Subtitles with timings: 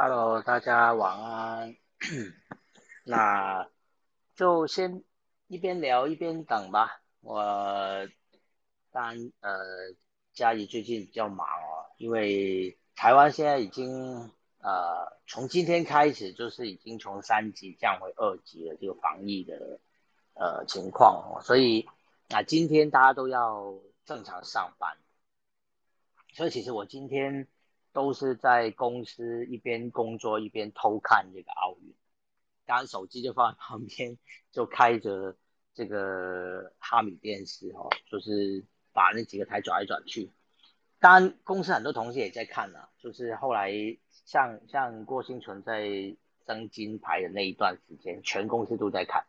[0.00, 1.76] Hello，大家晚安。
[3.02, 3.68] 那
[4.36, 5.02] 就先
[5.48, 7.02] 一边聊一边等吧。
[7.20, 8.06] 我
[8.92, 9.58] 当呃，
[10.32, 19.80] 家里最近比较忙哦，因为台湾现在已经呃从今天开始就是已经从三级降为二级了，这个防疫的
[20.34, 21.88] 呃情况哦，所以
[22.28, 23.74] 那今天大家都要
[24.04, 24.96] 正常上班，
[26.34, 27.48] 所以其实我今天。
[27.92, 31.94] 都是在公司一边工作一边偷看这个奥运，
[32.66, 34.18] 当然手机就放在旁边，
[34.52, 35.36] 就开着
[35.74, 40.30] 这个哈米电视哦，就是把那几个台转来转去。
[41.00, 43.72] 当然公司很多同事也在看啊，就是后来
[44.10, 45.88] 像像郭兴存在
[46.46, 49.24] 争金牌的那一段时间，全公司都在看，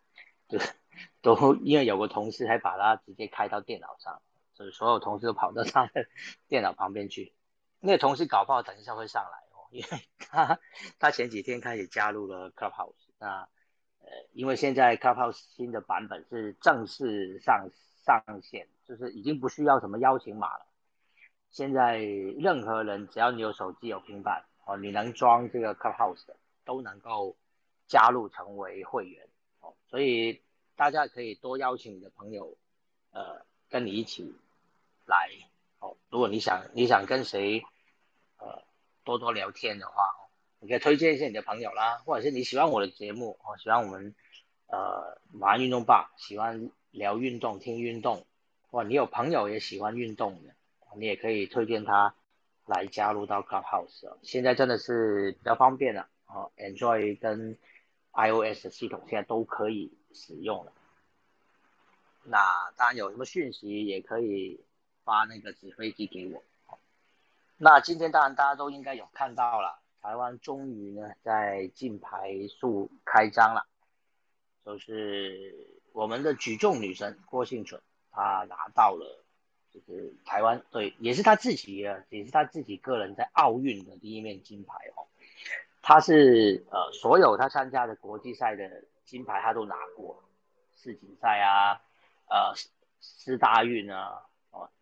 [0.48, 0.74] 就是
[1.22, 4.22] 都因为有个同事还把它直接开到电脑上，
[4.54, 6.08] 就是所有同事都跑到他的
[6.50, 7.34] 电脑旁边去。
[7.82, 9.88] 那个同事搞不好等一下会上来哦，因为
[10.20, 10.60] 他
[11.00, 13.48] 他前几天开始加入了 Clubhouse，那
[14.00, 17.70] 呃，因为现在 Clubhouse 新的版本是正式上
[18.06, 20.66] 上线，就是已经不需要什么邀请码了。
[21.52, 26.36] 现在任何人只要你有手机有平板哦，你能装这个 Clubhouse 的
[26.66, 27.38] 都能够
[27.88, 29.28] 加入成为会员
[29.62, 30.42] 哦，所以
[30.76, 32.58] 大家可以多邀请你的朋友，
[33.12, 34.36] 呃，跟你一起
[35.06, 35.30] 来。
[35.80, 37.64] 哦，如果你想你想跟谁，
[38.38, 38.64] 呃，
[39.04, 40.28] 多多聊天的话，哦，
[40.60, 44.14] 你可以推荐一下你的朋友啦，或者是你喜欢我的节目，哦，喜欢我们，
[44.68, 48.26] 呃，玩运动吧，喜欢聊运动、听运动，
[48.70, 50.54] 或你有朋友也喜欢运动的，
[50.98, 52.14] 你也可以推荐他
[52.66, 54.18] 来加入到 Clubhouse。
[54.22, 57.58] 现在真的是比较方便了，哦，Android 跟
[58.12, 60.74] iOS 系统现在都可以使用了。
[62.26, 64.62] 那当然有什么讯息也可以。
[65.10, 66.44] 发那个纸飞机给我。
[67.58, 73.66] 那今天当然大家都应该有看到了，台湾终于呢在金牌数开张了，
[74.64, 77.82] 就是我们的举重女神郭幸存，
[78.12, 79.26] 她拿到了
[79.74, 85.08] 就是台湾对，也是她自己啊，也是她自己个人在奥运的第一面金牌哦。
[85.82, 90.24] 她是呃所有她参加的国际赛的金牌她都拿过，
[90.78, 91.82] 世锦赛啊，
[92.30, 92.54] 呃
[93.02, 94.28] 四大运啊。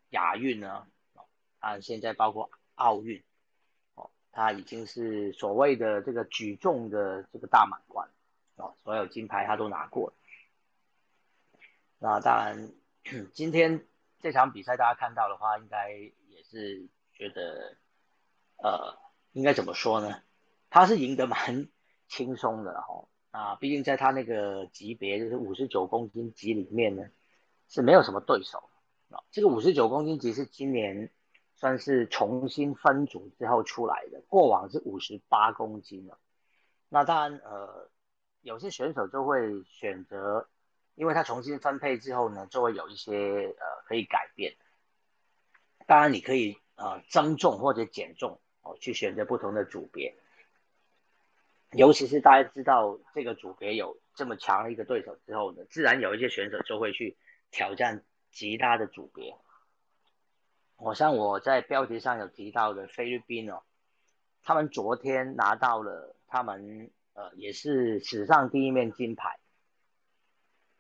[0.10, 0.88] 亚运呢，
[1.60, 3.24] 啊，现在包括奥运，
[3.96, 8.10] 哦，他已经是所谓的这个举重的这个大满贯，
[8.56, 10.14] 哦，所有金牌他都拿过。
[12.00, 12.72] 那当然，
[13.34, 13.86] 今天
[14.20, 17.76] 这场比赛大家看到的话，应该也是觉得，
[18.58, 18.98] 呃，
[19.34, 20.22] 应该怎么说呢？
[20.70, 21.68] 他是赢得蛮
[22.08, 27.10] 轻松的哈，啊，毕竟在他那个级别，就是五十九公斤级里面呢，
[27.68, 28.67] 是没有什么对手。
[29.32, 31.10] 这个五十九公斤级是今年
[31.56, 36.18] 算是重新分组之后出来的，过往是五十八公斤了。
[36.90, 37.90] 那当然，呃，
[38.42, 40.48] 有些选手就会选择，
[40.96, 43.14] 因为他重新分配之后呢，就会有一些
[43.60, 44.56] 呃可以改变。
[45.86, 50.16] 当然，你可以呃增重或者减重哦，去选择不同的组别。
[51.72, 57.18] 尤其是大家知道这个组别有这么强的一个对手之后呢，自然有一些选手就会去
[57.52, 58.04] 挑战。
[58.32, 59.36] 其他的组别，
[60.76, 63.64] 我像我在标题上有提到的菲律宾哦，
[64.44, 69.40] 他们昨天拿到了他们呃也是史上第一面金牌。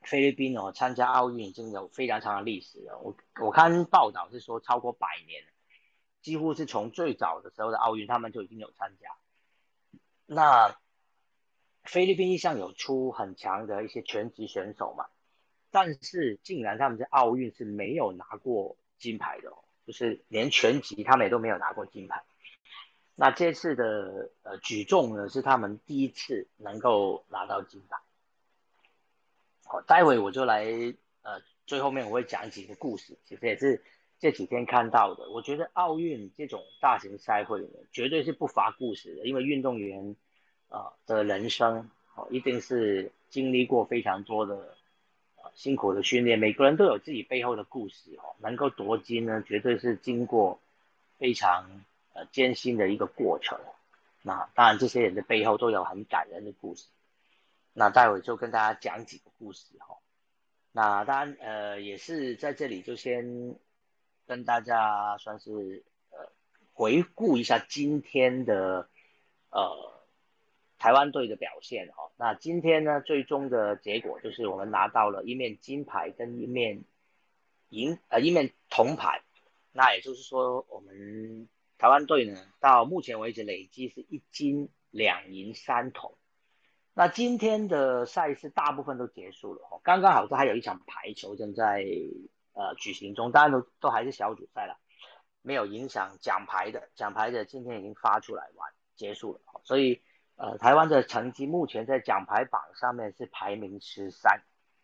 [0.02, 5.44] 菲律宾哦参加奥运已经有非常长的历史了，我我看报道是说超过百年，
[6.22, 9.10] 几乎是从最早的时候的奥运他们就已经有参加。
[10.26, 10.80] 那
[11.84, 15.08] 菲律宾一向有出很强的一些拳击选手嘛。
[15.72, 19.52] 但是竟然他们在奥运是没有拿过金牌的，
[19.86, 22.24] 就是连拳击他们也都没有拿过金牌。
[23.16, 27.98] 那这次的呃举重呢，是他们第一次能够拿到金牌。
[29.66, 30.66] 好，待会我就来
[31.24, 33.84] 呃最后面我会讲几个故事，其实也是
[34.20, 35.30] 这几天看到的。
[35.32, 40.16] 我觉得奥运这种大型赛会呢，绝对是不乏故事的，因为运动员
[40.70, 44.76] 啊的人生哦一定是经历过非常多的。
[45.58, 48.36] 辛苦的训练，每个人都有自己背后的故事哦。
[48.38, 50.60] 能够夺金呢，绝对是经过
[51.18, 51.84] 非常
[52.14, 53.60] 呃艰辛的一个过程。
[54.22, 56.86] 那当然，这些人的背后都有很感人的故事。
[57.74, 59.98] 那待会就跟大家讲几个故事哈。
[60.72, 63.56] 那当然呃也是在这里就先
[64.28, 66.30] 跟大家算是呃
[66.74, 68.88] 回顾一下今天的
[69.50, 69.97] 呃。
[70.78, 76.84] 台湾队的表现哦，那今天呢，最终的结果就是我们拿到了一面金牌跟一面
[77.70, 79.24] 银呃一面铜牌，
[79.72, 86.16] 那也就是说我们台湾队呢到目前为止累计是一金两银三铜。
[86.94, 91.86] 那今天的赛事大部分都结束了哦，刚刚好像还有一场排球正在
[92.54, 94.80] 呃举行中，当然都都还是小组赛了，
[95.42, 100.02] 没有影响奖牌的，奖牌的今天已经发出来完结束了，所以
[100.38, 104.42] 呃台湾的成绩目前在奖牌榜上面是排名十三，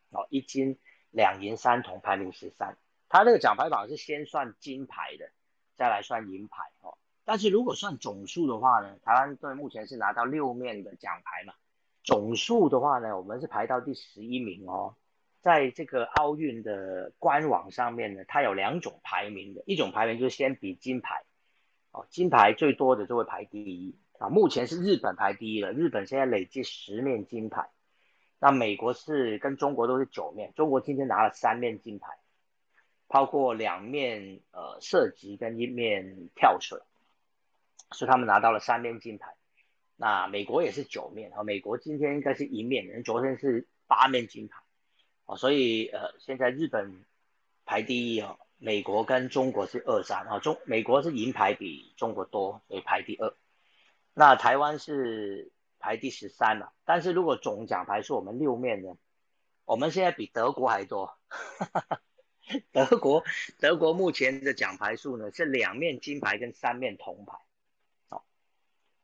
[0.09, 0.77] 哦一金
[1.11, 2.77] 两银三铜排名十三，
[3.07, 5.29] 他这个奖牌榜是先算金牌的，
[5.75, 6.97] 再来算银牌哦。
[7.23, 11.53] 但是如果算总数的话呢，台湾队目前是拿到六面的奖牌嘛，
[12.03, 14.95] 总数的话呢，我们是排到第十一名哦。
[15.41, 21.23] 在这个奥运的官网上面呢，它有两种排名的，一种排名就是先比金牌，
[21.91, 24.29] 哦，金牌最多的就会排第一啊。
[24.29, 27.69] 目前是日本排第一了，日本现在累计十面金牌，
[28.39, 32.17] 那美国是跟中国都是九面，中国今天拿了三面金牌，
[33.07, 36.79] 包括两面呃射击跟一面跳水。
[37.91, 39.35] 所以他们拿到了三面金牌，
[39.97, 44.59] 那美国也是九面啊，美国今天应该是一面，昨天是八面金牌，
[45.25, 47.05] 哦，所以呃，现在日本
[47.65, 53.31] 排第一哦，美国跟中国是二三啊，中美国是银牌比中国多，所以排第二，
[54.13, 58.97] 那台湾是排第十三了，但是如果总奖牌是我们六面呢，
[59.65, 61.17] 我们现在比德国还多，
[62.71, 63.23] 德国
[63.59, 67.37] 德国目前的奖牌数呢是两面金牌跟三面铜牌。
[68.09, 68.21] 哦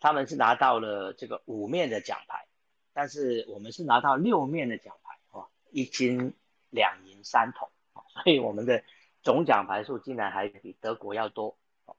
[0.02, 2.48] 他们是拿到了这个五面的奖牌，
[2.94, 6.34] 但是我们是拿到六面的奖牌哦，一金
[6.70, 7.70] 两银三铜，
[8.08, 8.82] 所以我们的
[9.24, 11.98] 总奖牌数竟然还比德国要多哦。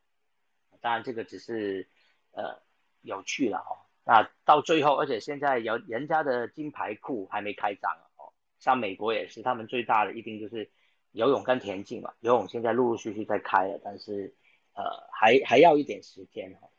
[0.81, 1.91] 当然这个只是
[2.31, 2.63] 呃
[3.03, 3.87] 有趣了哦。
[4.05, 10.71] 那到最后，而且现在有人家的金牌库还没开张哦，像美国也是，他们最大的一定就是
[11.13, 14.35] 游泳跟田径嘛，游泳现在陆陆续续在开了，但是
[14.75, 14.83] 呃
[15.13, 16.71] 还还要一点时间哦。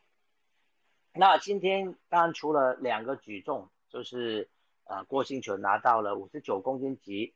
[1.14, 4.50] 那今天当然除了两个举重，就是
[4.84, 7.34] 呃郭兴存拿到了五十九公斤级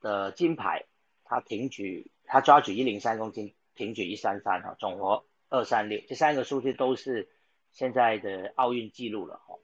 [0.00, 0.86] 的金牌，
[1.24, 7.28] 他挺举他抓举一零三公斤，挺举一三三哈，总和二三六，这三个数字都是
[7.72, 9.56] 现在的奥运纪录了哈。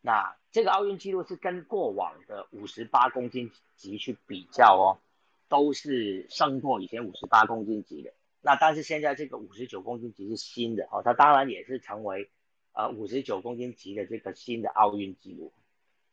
[0.00, 5.00] 那这个奥运纪录是跟过往的五十八公斤级去比较哦，
[5.48, 8.12] 都是胜过以前五十八公斤级的。
[8.40, 12.30] 那但是现在这个五十九公斤级是新的哦，它当然也是成为。
[12.76, 15.52] 呃，五十九公斤级的这个新的奥运纪录，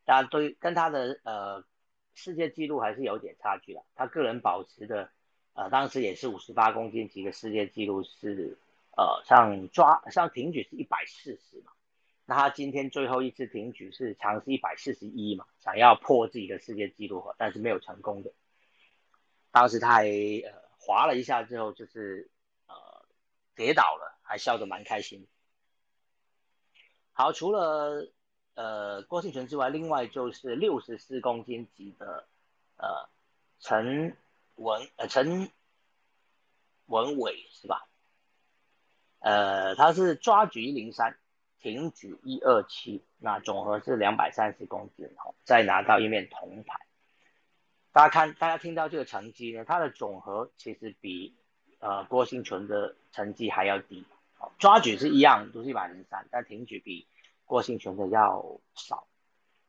[0.05, 1.63] 当然对跟他的呃
[2.13, 3.83] 世界纪录还是有点差距了。
[3.95, 5.09] 他个人保持的
[5.53, 8.59] 呃当时也是五十八公斤级的世界纪录是
[9.01, 11.71] 呃像抓像挺举是一百四十嘛，
[12.27, 18.31] 那他今天最后一次挺举是尝试一百四十一嘛，想要破自己的世界纪录，但是没有成功的。
[19.49, 22.29] 当时他还呃滑了一下之后就是
[22.67, 22.75] 呃
[23.55, 25.27] 跌倒了，还笑得蛮开心。
[27.11, 28.07] 好，除了
[28.53, 32.27] 呃郭庆存之外，另外就是六十四公斤级的
[32.77, 33.09] 呃
[33.59, 34.15] 陈
[34.55, 35.49] 文呃陈
[36.85, 37.87] 文伟是吧？
[39.21, 41.15] 呃，他是抓举一零三，
[41.59, 46.79] 挺举一二七，那总和是两百三十公斤，哦，再拿到一面铜牌。
[47.91, 51.35] 大家看，大家听到这个成绩呢，他的总和其实比
[51.79, 54.03] 呃郭兴存的成绩还要低。
[54.57, 57.07] 抓举是一样，都是一百零三，但挺举比
[57.45, 59.07] 郭幸存的要少。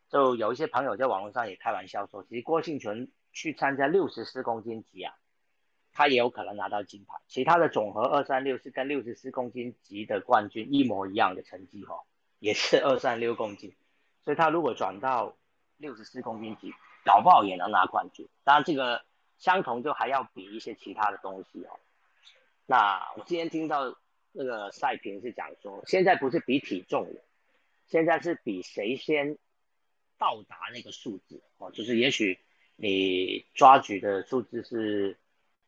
[0.08, 5.14] 就有一些朋友在网络上也开玩笑说，其实郭幸存去参加六十四公斤级啊，
[5.92, 7.16] 他也有可能拿到金牌。
[7.28, 12.00] 其他的总和二三六是跟六十四公斤级的冠军一模一样的成绩哦，
[12.38, 13.74] 也是二三六公斤。
[14.24, 15.36] 所以他如果转到
[15.76, 16.72] 六十四公斤级，
[17.04, 18.28] 搞不好也能拿冠军。
[18.44, 19.04] 当然这个
[19.38, 21.78] 相同就还要比一些其他的东西哦。
[22.66, 23.96] 那我今天听到。
[24.34, 27.22] 那个赛评是讲说，现在不是比体重了，
[27.86, 29.36] 现在是比谁先
[30.16, 32.38] 到达那个数字哦，就是也许
[32.76, 35.18] 你抓举的数字是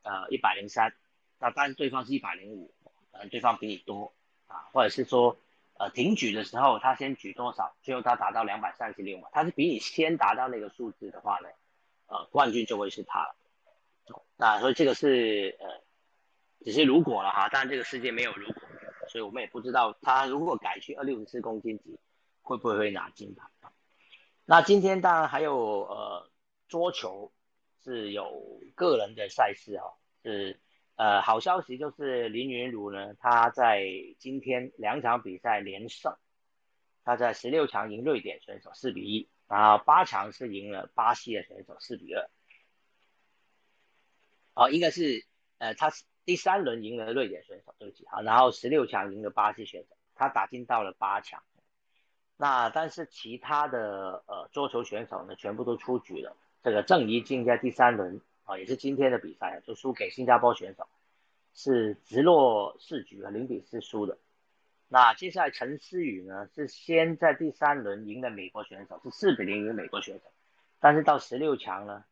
[0.05, 0.95] 呃一百零三，
[1.41, 2.73] 那但是对方是一百零五，
[3.11, 4.13] 可能对方比你多
[4.47, 5.37] 啊，或者是说
[5.77, 11.49] 呃挺举的时候他先举多少，最后他达到两百三十六嘛，他是比你先达到那个数字的话呢，
[12.07, 13.35] 呃冠军就会是他了，
[14.37, 15.83] 那所以这个是呃。
[16.65, 18.63] 只是如果了哈，但这个世界没有如果，
[19.11, 21.99] 所以我们也不知道他如果改去二六十四公斤级，
[22.41, 23.47] 会不会会拿金牌。
[24.47, 26.31] 那今天当然还有呃
[26.67, 27.31] 桌球
[27.85, 30.59] 是有个人的赛事哈，是
[30.97, 33.87] 呃好消息就是林云儒呢，他在
[34.19, 36.17] 今天两场比赛连胜，
[37.05, 42.29] 他在十六强赢瑞典选手四比一，然后八强是赢了巴西的选手四比二。
[44.55, 45.25] 哦，应该是
[45.59, 46.05] 呃他是。
[46.27, 51.43] 第三轮赢了瑞典选手，对不起，好，然后十六强赢了巴西选手，他打进到了八强。
[52.39, 56.35] 那但是其他的呃桌球选手呢，全部都出局了。
[56.65, 60.89] 这个郑怡静在第三轮啊，也是今天的比赛就输给新加坡选手，
[61.53, 64.17] 是直落四局啊，零比四输的。
[64.89, 70.23] 那接下来陈思雨呢，是先在第三轮赢了美国选手，是四比零赢美国选手，
[70.81, 72.03] 但是到十六强呢，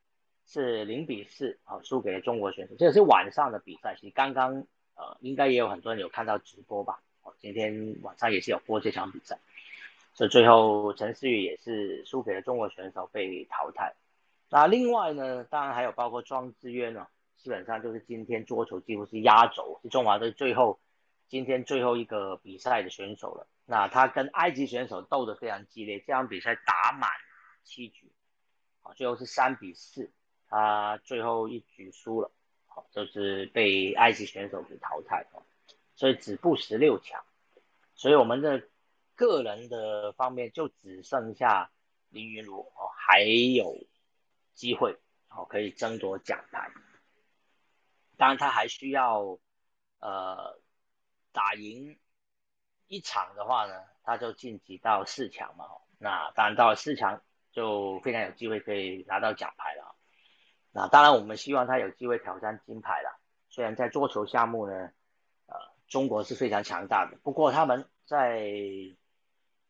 [0.46, 2.74] 是零比四啊，输给了中国选手。
[2.78, 4.66] 这个是晚上的比赛，其实刚刚
[4.96, 7.00] 呃，应该也有很多人有看到直播吧？
[7.22, 9.38] 哦，今天晚上也是有播这场比赛，
[10.12, 13.94] 所以最后陈思雨也是输给了中国选手，被淘汰。
[14.52, 17.06] 那另外呢，当然还有包括庄智渊呢，
[17.38, 20.78] 基本上就是今天桌球几乎是压轴，是中华队最后。
[21.28, 27.08] 今天最后一个比赛的选手了，那他跟埃及选手斗得非常激烈，这场比赛打满
[27.64, 28.12] 七局，
[28.82, 30.12] 好，最后是三比四，
[30.50, 32.30] 他最后一局输了，
[32.66, 35.42] 好，就是被埃及选手给淘汰了，
[35.96, 37.24] 所以止步十六强，
[37.94, 38.62] 所以我们的
[39.14, 41.70] 个人的方面就只剩下
[42.10, 43.74] 林云儒哦，还有
[44.54, 46.70] 机会哦，可以争夺奖牌，
[48.16, 49.38] 当然他还需要
[50.00, 50.60] 呃。
[51.34, 51.98] 打赢
[52.88, 55.64] 一场的话呢，他就晋级到四强嘛。
[55.96, 59.96] 那当然到了四强就非常有机会可以拿到奖牌了。
[60.72, 63.18] 那当然我们希望他有机会挑战金牌了。
[63.48, 64.92] 虽然在桌球项目呢，
[65.46, 65.56] 呃，
[65.88, 68.42] 中国是非常强大的，不过他们在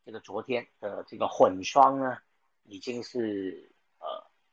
[0.03, 2.17] 这个昨天的这个混双呢，
[2.63, 3.72] 已经是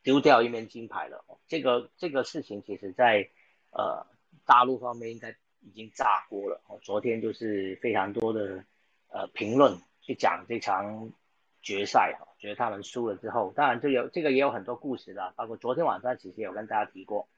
[0.02, 1.24] 丢掉一面金牌了。
[1.48, 3.28] 这个这个事情其实在
[3.70, 4.06] 呃
[4.44, 5.36] 大陆方面应该。
[5.62, 6.80] 已经炸锅了哦！
[6.82, 8.64] 昨天就是非常多的
[9.08, 11.12] 呃评论去讲这场
[11.60, 17.28] 决赛哈，觉得他们输了之后，当然这有这个也有很多故事的，包括昨天晚上其实有跟大家提过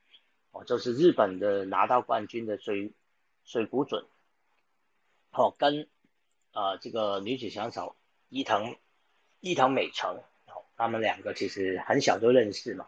[0.52, 2.92] 哦，就是日本的拿到冠军的水
[3.42, 4.04] 水谷隼
[5.32, 5.88] 哦，跟
[6.52, 7.96] 呃这个女子选手
[8.28, 8.76] 伊藤
[9.40, 10.22] 伊藤美诚，
[10.76, 12.86] 他们两个其实很小就认识嘛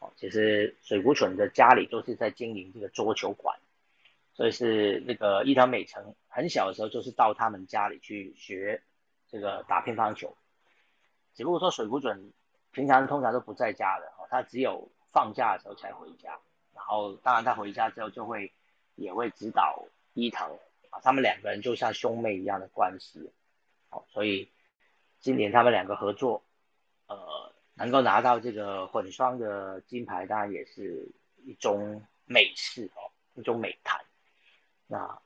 [0.00, 3.58] 哦，其实水谷隼的家里都是在经营这个桌球馆。
[4.34, 8.82] 所以是那个伊藤美诚很小的时候就是到他们家里去学
[9.28, 10.34] 这个打乒乓球，
[11.34, 12.32] 只不过说水谷隼
[12.70, 16.38] 平常通常都不在家的哦，他只有放假的时候才回家。
[16.74, 18.50] 然后当然他回家之后就会
[18.94, 19.84] 也会指导
[20.14, 20.58] 伊藤
[20.88, 23.30] 啊，他们两个人就像兄妹一样的关系。
[23.90, 24.50] 哦，所以
[25.20, 26.42] 今年他们两个合作，
[27.14, 31.08] 呃，能够拿到这个混双的金牌，当然也是
[31.44, 34.00] 一种美事哦，一种美谈。
[34.86, 35.20] 那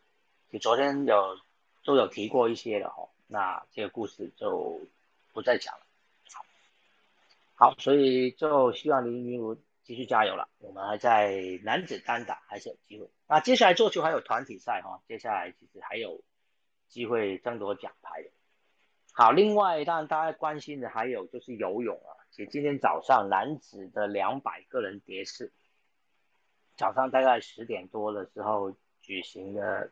[0.50, 1.38] 你昨天有
[1.85, 4.81] 都有提过一些了哦，那这个故事就
[5.33, 5.87] 不再讲了。
[7.59, 10.47] 好，所以就希望林云如继续加油了。
[10.59, 13.09] 我们还在男子单打还是有机会。
[13.26, 16.21] 那接下来做球还有团体赛哈，接下来其实还有
[16.88, 18.31] 机会争夺奖牌的。
[19.16, 25.52] 好，另外当然大家关心的还有就是游泳啊，其实今天早上男子的两百个人蝶式，
[26.76, 28.76] 早上大概十点多的时候。
[29.02, 29.88] 举行的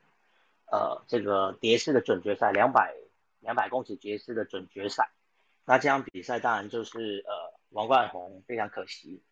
[0.66, 2.96] 呃这个蝶式的准决赛，两百
[3.38, 5.12] 两百公尺蝶式的准决赛，
[5.64, 7.32] 那这场比赛当然就是呃
[7.68, 9.22] 王冠宏非常可惜，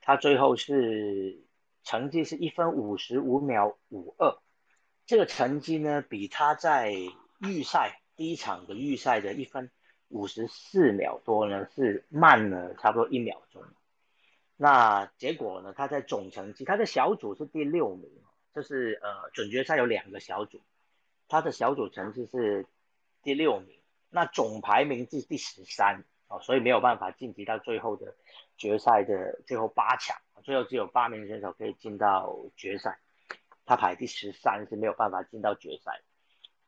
[0.00, 1.44] 他最后是
[1.84, 4.38] 成绩是一分五十五秒五二，
[5.04, 6.94] 这个成绩呢比他在
[7.40, 9.70] 预赛第一场的预赛的一分
[10.08, 13.62] 五十四秒多呢是慢了差不多一秒钟，
[14.56, 18.10] 那结果呢他在总成绩他的小组是第六名。
[18.54, 20.60] 就是呃，准决赛有两个小组，
[21.28, 22.66] 他的小组成绩是
[23.22, 23.78] 第六名，
[24.10, 28.16] 那总排名是第十三哦，所以没有办法晋级到最后的
[28.56, 32.98] 决赛的最后八强，最后只有八名选手可以进到决赛，
[33.64, 36.00] 他排第十三是没有办法进到决赛。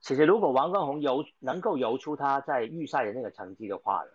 [0.00, 4.10] 其实如果王冠宏游能够游出他在预赛的那个成绩的话呢，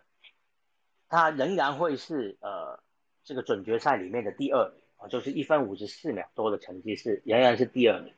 [1.08, 2.82] 他仍然会是呃
[3.24, 4.82] 这个准决赛里面的第二名。
[4.98, 8.14] 啊，就是一分五十四秒多的成绩是仍然是第二名，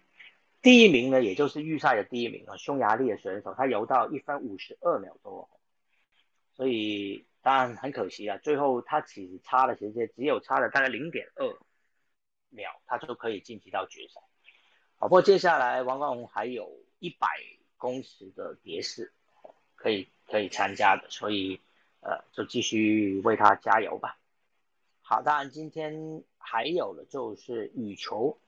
[0.62, 5.50] 第一名呢，也就是预赛的第一名啊，匈牙利的选手他游到一分五十二秒多，
[6.54, 11.44] 所以当然很可惜啊，最后他其实差的时间只有差了大概零点二
[12.50, 14.20] 秒，他就可以晋级到决赛。
[14.98, 16.70] 好，不过接下来王冠宏还有
[17.00, 17.26] 一百
[17.78, 19.10] 公尺的蝶式
[19.74, 21.58] 可以可以参加的，所以
[22.00, 24.18] 呃，就继续为他加油吧。
[25.00, 26.22] 好，当然今天。
[26.50, 28.38] 还有的就是羽球，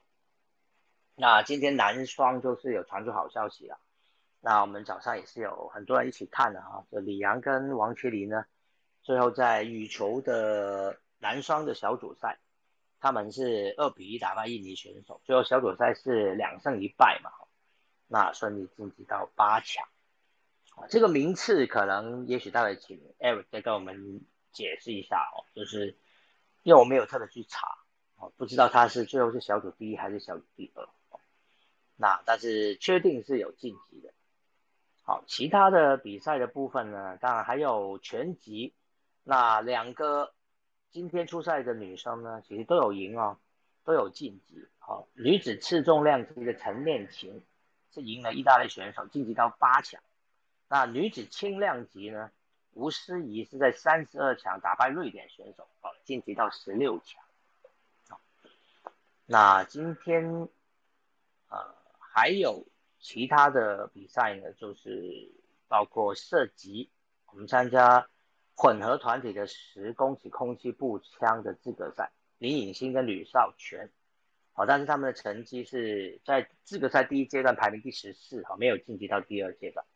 [1.16, 3.78] 那今天男双就是有传出好消息了。
[4.40, 8.46] 那我们早上也是有很多人一起看的啊，这李阳跟王麒麟呢，
[9.02, 12.38] 最后在羽球的男双的小组赛，
[13.00, 17.30] 他们是二比一打败印尼选手，最后小组赛是两胜一败嘛，
[18.12, 19.86] 那顺利晋级到八强。
[20.88, 25.96] 这个名次可能也许待会请 Eric 再跟我们解释一下哦，就是
[26.64, 27.78] 因为我没有特别去查
[28.16, 30.88] 哦，不知道他是最后是小组第一还是小组第二。
[31.96, 34.12] 那但是确定是有晋级的。
[35.02, 38.74] 好，其他的比赛的部分呢，当然还有拳击。
[39.22, 40.32] 那两个
[40.90, 43.38] 今天出赛的女生呢，其实都有赢哦，
[43.84, 44.66] 都有晋级。
[44.78, 47.44] 好，女子次重量级的陈念琴
[47.92, 50.02] 是赢了意大利选手，晋级到八强。
[50.68, 52.30] 那女子轻量级呢，
[52.72, 57.22] 吴思怡是在三十二强打败瑞典选手，好，晋级到十六强。
[59.26, 60.48] 那今天，
[61.48, 62.66] 呃，还有
[62.98, 65.30] 其他的比赛呢，就是
[65.68, 66.90] 包括射击，
[67.26, 68.08] 我们参加。
[68.56, 73.90] 混合团体的十公尺空气步枪的资格赛，林颖欣跟吕少全，
[74.52, 79.86] 好，但是他们的成绩是在资格赛第一阶段排名第十四，好，没有晋级到第二阶段。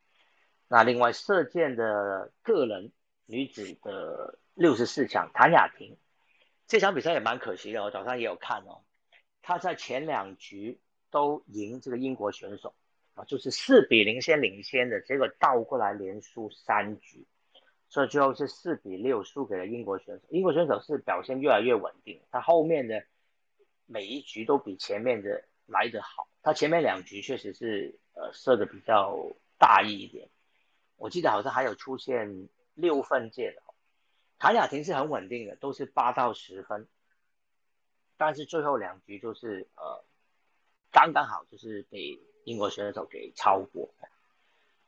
[0.68, 2.92] 那另外射箭的个人
[3.26, 5.96] 女子的六十四强，谭雅婷，
[6.66, 8.82] 这场比赛也蛮可惜的，我早上也有看哦，
[9.42, 10.80] 她在前两局
[11.10, 12.74] 都赢这个英国选手，
[13.14, 17.26] 啊，就是四比零先领先的，结果倒过来连输三局。
[17.90, 20.22] 所以最后是四比六输给了英国选手。
[20.30, 23.04] 英国选手是表现越来越稳定，他后面的
[23.86, 26.28] 每一局都比前面的来得好。
[26.42, 30.28] 他前面两局确实是呃射的比较大意一点，
[30.96, 33.62] 我记得好像还有出现六分界的。
[34.38, 36.86] 谭雅婷是很稳定的，都是八到十分，
[38.18, 40.04] 但是最后两局就是呃
[40.90, 43.88] 刚刚好就是被英国选手给超过，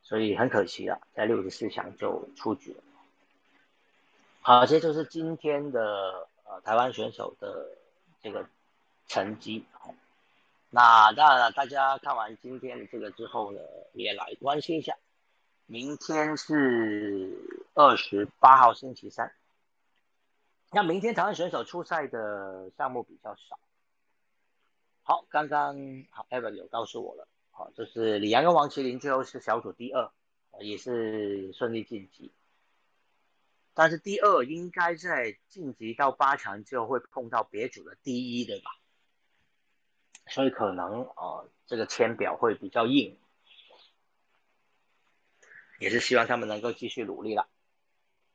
[0.02, 2.82] 所以很可惜了，在六十四强就出局了。
[4.42, 7.78] 好，这就是今天的呃台湾选手的
[8.20, 8.46] 这个
[9.06, 9.64] 成绩。
[10.70, 13.60] 那当然了，大家看完今天的这个之后呢，
[13.92, 14.96] 也来关心一下，
[15.66, 17.32] 明天是
[17.74, 19.32] 二十八号星期三。
[20.72, 23.58] 那明天台湾选手出赛的项目比较少。
[25.02, 25.76] 好，刚刚
[26.10, 30.10] 好 Ever 有告诉我了，好，就是李阳跟王麒麟最后是小组第二，
[30.58, 32.32] 也是顺利晋级。
[33.72, 38.70] 但是第二应该在晋级到八强之后会碰到别组的第一，对吧？
[40.26, 43.16] 所以可能呃这个签表会比较硬，
[45.78, 47.46] 也是希望他们能够继续努力了。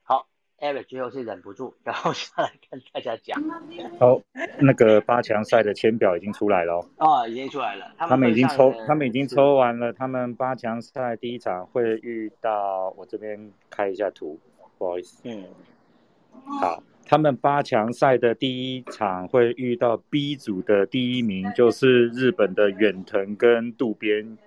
[0.02, 0.26] 好
[0.58, 3.42] ，Eric 最后是忍不住， 然后下来跟大家讲。
[3.98, 4.20] 好，
[4.58, 6.86] 那个八强赛的签表已经出来了。
[6.98, 7.94] 哦，已经出来了。
[7.98, 9.92] 他们已经抽，他们已经抽完了。
[9.92, 14.38] 他们八强赛第一场会遇到，我这边开一下图。
[14.78, 15.46] 不好意思，嗯，
[16.60, 24.38] 好，他们八强赛的第一场会遇到 B 组的第一名，就是日本的远藤跟渡边，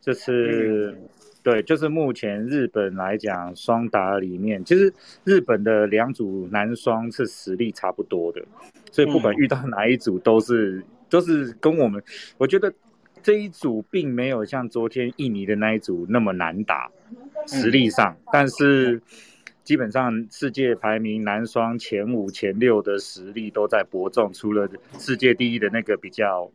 [0.00, 0.96] 这是
[1.42, 4.90] 对，就是目前日本来讲双打里面，其实
[5.22, 8.42] 日本的两组男双是实力差不多的，
[8.90, 12.02] 所以不管遇到哪一组都是都是跟我们，
[12.38, 12.72] 我觉得
[13.22, 16.90] 这一组并没有像昨天印尼的那一组那么难打，
[17.46, 19.02] 实力上，但是。
[19.66, 26.48] 基本上世界排名男双前五、前六的实力都在伯仲，除了世界第一的那个比较，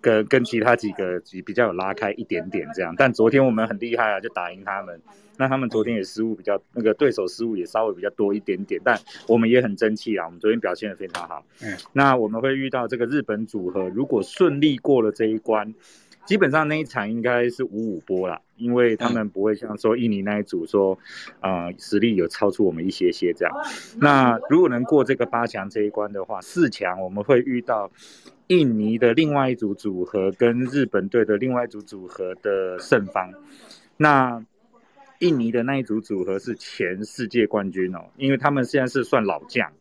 [0.00, 2.94] 跟跟其他几个比较有拉开一点点这样。
[2.96, 4.98] 但昨天我们很厉害啊，就打赢他们。
[5.36, 11.44] 那他们昨天也失误比较，那个对手失误也稍微比较多一点点，但我们也很争气啊，我们昨天表现的非常好。
[11.62, 15.74] 嗯，那我们会遇到这个日本组合，如果顺利过了这一关。
[16.24, 20.96] 基本上那一场应该是五五波啦，因为他们不会像说印尼那一组说，
[21.40, 23.52] 呃，实力有超出我们一些些这样。
[23.98, 27.90] 那如果能过这个八强这一关的话，四强我们会遇到
[28.46, 33.32] 印尼的另外一组组合跟日本队的另外一组组合的胜方。
[33.96, 34.44] 那
[35.18, 39.72] 印尼的那一组组合是前世界冠军哦，因为他们现在是算老将，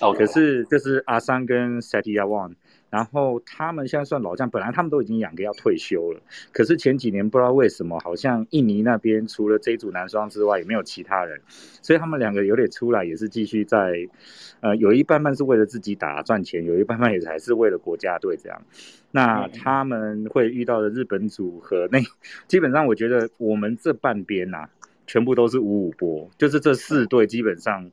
[0.00, 2.50] 哦，可是这是阿桑跟 Satya。
[2.94, 6.20] 然后他们现在算老将，本来他们都已经两个要退休了，
[6.52, 11.40] 可是前几年不知道为什么，好像印尼那边除了这组男双之外，也没有其他人，
[11.82, 14.08] 所以他们两个有点出来，也是继续在，
[14.60, 18.62] 呃，有一半半是为了自己打赚钱，有一半半也还是为了国家队这样。
[19.10, 21.98] 那他们会遇到的日本组合，那
[22.46, 24.68] 基本上我觉得我们这半边呐，
[25.04, 27.90] 全部都是五五波，就是这四队基本上。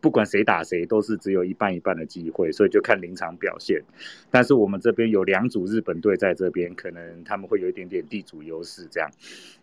[0.00, 3.82] 不管谁打谁，都是只有一半一半的机会，所以就看临场表现。
[4.30, 9.10] 但是我们这边有两组日本队在这边，可能他们会有一点点地主优势，这样。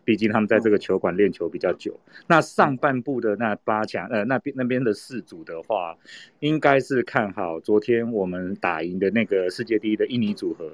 [0.03, 1.99] 毕竟他们在这个球馆练球比较久。
[2.27, 5.97] 那上半部的那八强，呃，那边那边的四组的话，
[6.41, 10.73] 应该是看好昨天我们打赢的那个世界第一的印尼组合，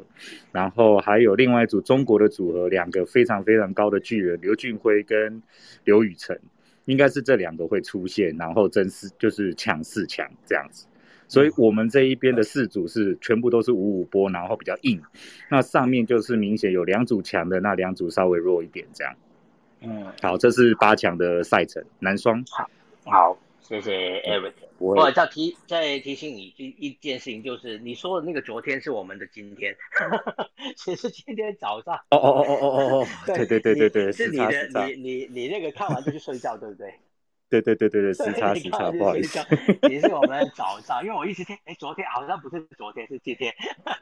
[0.52, 5.41] 然后还有另外一组中国的组合，两个非常非常高的巨人刘俊辉跟
[5.86, 6.41] 刘宇辰。
[6.86, 10.86] 应该是这两个会出现，然后争四就是抢四强这样子，
[11.28, 15.02] 所以我们这一边的四组是全部都是五五波，然后比较硬。
[15.50, 19.15] 那上面就是明显有两组强的，那两组稍微弱一点这样。
[19.82, 22.44] 嗯，好，这是八强的赛程，男双。
[22.50, 22.70] 好，
[23.06, 23.38] 好。
[23.62, 24.54] 谢谢 Eric。
[24.78, 29.76] 我再提再提醒你一一件事情，就是你说的那个昨天是我们的今天，
[30.76, 31.95] 其实今天早上。
[32.10, 36.93] 哦哦哦哦哦哦， 对对对对对，是你的，你你你那个看完就去睡觉，对不对？
[37.52, 39.38] 对对对对对，时差时差，不好意思。
[39.92, 43.54] 也是我们早上，因为我一直听，哎，昨天好像不是昨天，是今天。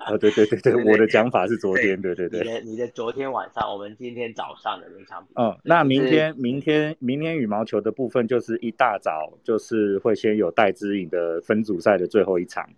[0.06, 2.42] 哦，对对对对，我的讲法是昨天，对对对。
[2.42, 5.42] 你的你的昨天晚上，我们今天早上的那场比赛。
[5.42, 12.70] 嗯，那明天明天明天羽毛球的部分，就是一大早就是会先有戴资颖的分组赛的最后一场。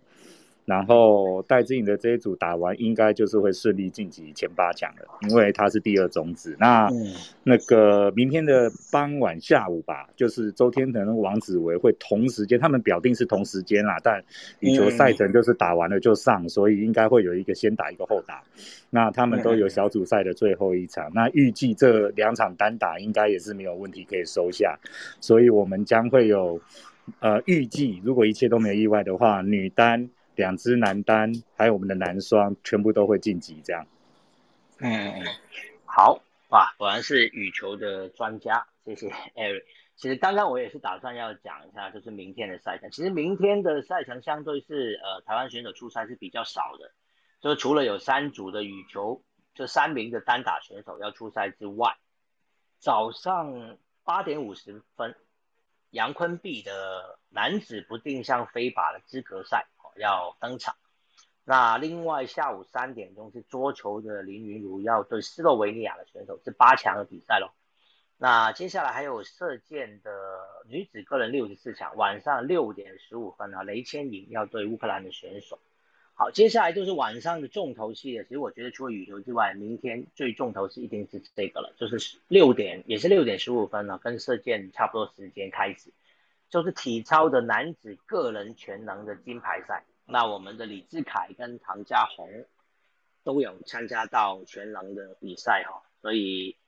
[0.64, 6.56] 然后戴志颖的这一组打完，应该就是会顺利晋级前八强了，因为他是第二种子。
[6.58, 6.88] 那
[7.42, 14.22] 那个明天的傍晚下午吧，就是周天腾、王子维会同时间，他们表定是同时间啦，但
[14.60, 18.40] 羽球赛程就是打完了就上，所以应该会有一个先打一个后打。
[18.88, 24.78] 那他们都有小组赛的最后一场，那预计这两场单打应该也是没有问题可以收下，
[25.20, 26.60] 所以我们将会有
[27.18, 30.08] 呃预计，如果一切都没有意外的话，女单。
[30.34, 33.86] 两支男单，还有我们的男双，全部都会晋级，这样。
[34.78, 35.24] 嗯，
[35.84, 39.64] 好哇，果然是羽球的专家，谢谢 Eric。
[39.94, 42.90] 其实刚刚我也是打算要讲一下，就是明天的赛程。
[42.90, 46.90] 其实明天的赛程相对是呃台湾选手出赛是比较少的，
[47.40, 49.22] 就除了有三组的羽球，
[49.54, 51.96] 这三名的单打选手要出赛之外，
[52.78, 55.14] 早上八点五十分，
[55.90, 59.66] 杨坤碧的男子不定向飞靶的资格赛。
[59.96, 60.76] 要登场，
[61.44, 67.50] 那另外下午三点钟是桌球的林云儒要对斯洛维尼亚的选手是八强的比赛喽。
[68.16, 70.10] 那接下来还有射箭的
[70.68, 75.58] 女子个人六十四强，晚上六点十五分啊，雷千莹要对乌克兰的选手。
[76.14, 78.22] 好，接下来就是晚上的重头戏了。
[78.24, 85.90] 其实我觉得除了羽球之外，明天最重头戏一定是这个了，就是六点也是六点十五分了，跟射箭差不多时间开始。
[86.52, 92.28] 就是体操的男子个人全能的金牌赛，那我们的李志凯跟唐家红
[93.24, 96.58] 都有参加到全能的比赛哈，所以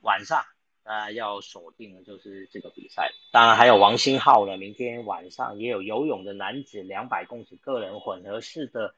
[0.00, 0.42] 晚上
[0.82, 3.12] 呃要锁定的就是这个比赛。
[3.30, 8.94] 当然还有王星浩呢，明天晚上也有游泳的男子两百公尺个人混合式的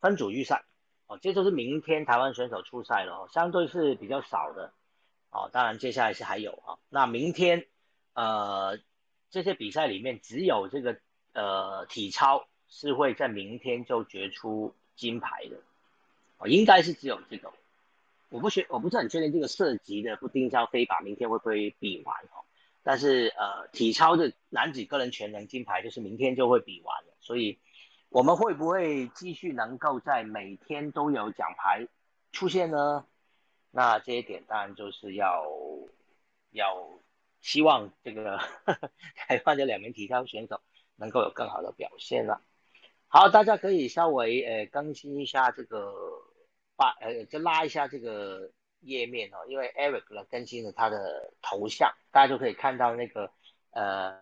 [0.00, 0.64] 分组预赛
[1.08, 4.72] 哦，这就是明天台湾选手出赛了哦，相对是比较少的
[5.30, 5.50] 哦。
[5.52, 7.66] 当然接下来是还有啊，那明天
[8.14, 8.78] 呃。
[9.34, 10.96] 这些比赛里面，只有这个
[11.32, 15.56] 呃体操是会在明天就决出金牌的，
[16.38, 17.52] 哦，应该是只有这个，
[18.28, 22.46] 我不确我不是很确定这个涉及的不定向飞靶明天会不会比完哦，
[22.84, 27.58] 但是呃体操的男子个人全能金牌就是明天就会比完了，所以
[28.10, 31.88] 我们会不会继续能够在每天都有奖牌
[32.30, 33.04] 出现呢？
[33.72, 35.44] 那这一点当然就是要
[36.52, 36.88] 要。
[37.44, 40.62] 希望这个呵呵台湾的两名体操选手
[40.96, 42.40] 能够有更好的表现了。
[43.06, 45.92] 好，大家可以稍微呃更新一下这个
[46.74, 53.30] 把呃就拉一下这个页面哦，因为 Eric 呢更新了他的头像，大家就可以看到那个
[53.72, 54.18] 呃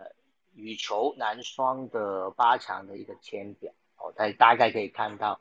[0.53, 5.41] 羽球男双的八强的一个签表哦，大大概可以看到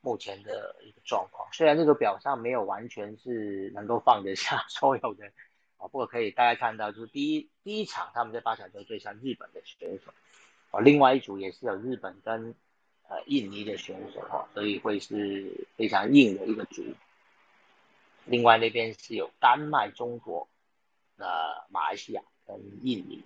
[0.00, 1.48] 目前的一个状况。
[1.52, 5.30] 虽然这个表上没有完全是能够放得下所有的。
[5.80, 10.12] 啊，不过可以大家看到，就是第一第一场他们在八强就对上日本的选手，
[10.70, 12.54] 啊，另外一组也是有日本跟
[13.08, 16.84] 呃印尼的选手哈，所以会是非常硬的一个组。
[18.26, 20.46] 另外那边是有丹麦、中国、
[21.16, 21.26] 呃
[21.70, 23.24] 马来西亚跟印尼。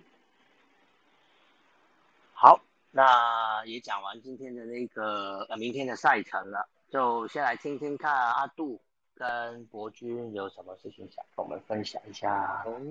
[2.33, 8.79] 好，那也讲完今天的那个呃明天的赛程了，就先来听听看阿杜。
[9.15, 12.63] 跟博君有什么事情想跟我们分享一下？
[12.65, 12.81] 哦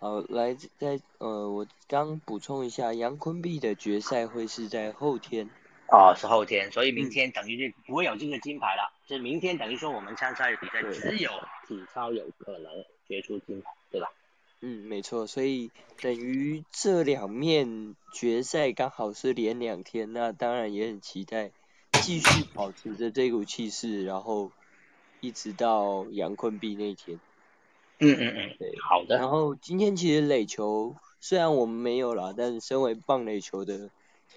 [0.00, 5.50] 好，来在呃，我刚补充一下，杨坤碧的决赛会是在后天。
[5.90, 8.92] 哦，是后天，所以明天等于就不会有这个金牌了。
[9.06, 11.30] 就明天等于说我们参赛的比赛只有
[11.66, 12.70] 体操有可能
[13.08, 14.12] 决出金牌，对吧？
[14.60, 21.50] 嗯，没错，所以等于这两面决赛刚好是连两天，那当然也很期待
[22.02, 24.52] 继续保持着这股气势，然后
[25.20, 27.18] 一直到杨坤碧那天。
[28.00, 29.16] 嗯嗯嗯，对，好的。
[29.16, 33.90] 然后今天其实垒球虽然我们没有了，但是身为棒垒球的，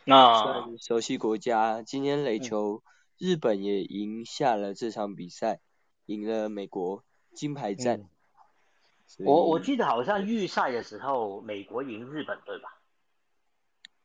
[0.06, 2.82] 那熟悉国家，今天垒球
[3.18, 5.60] 日本也赢下了这场比赛，
[6.08, 8.10] 赢了美国金牌战。
[9.20, 12.80] 我我记得好像预赛的时候，美国赢日本对吧？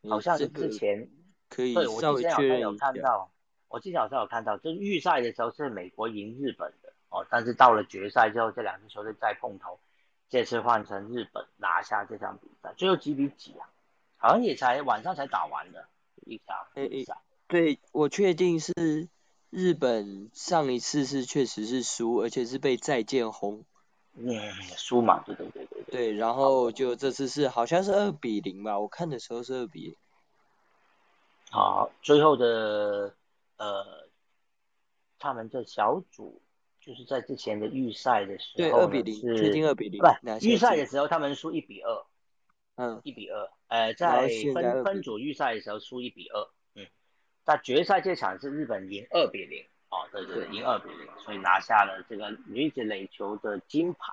[0.09, 1.09] 好像是之前
[1.49, 3.31] 可以对我之前好像有看到，
[3.68, 9.79] 我之前好像有看到，就是预赛的时候是美国赢日本的哦，但是到了决赛之后，这两支球队再碰头，
[10.29, 13.68] 这次换成日本拿下这场比赛，最后几比几啊？
[14.18, 15.87] 好像也才晚上才打完的
[16.24, 17.18] 一场比赛。
[17.48, 18.72] 对，我确定是
[19.50, 23.64] 日本上一次是确实是输，而且是被再见红。
[24.14, 26.12] 嗯，输嘛，对对对对对。
[26.14, 29.96] 然后就这次是好像是二比零吧，我看的时候是二比。
[31.50, 33.14] 好，最后的
[33.57, 34.09] 呃，
[35.19, 36.42] 他们的小组
[36.81, 40.01] 就是在之前的预赛的时候，对二比零，确定二比零。
[40.01, 40.07] 不，
[40.47, 42.07] 预赛的时候他们输一比二。
[42.77, 43.01] 嗯。
[43.05, 46.87] 一比二，呃，在分分组预赛的时候输一比二，嗯，
[47.45, 49.64] 在决赛这场是日本赢二比零。
[49.88, 54.12] 哦，对对，赢二比零，所以拿下了这个女子垒球的金牌。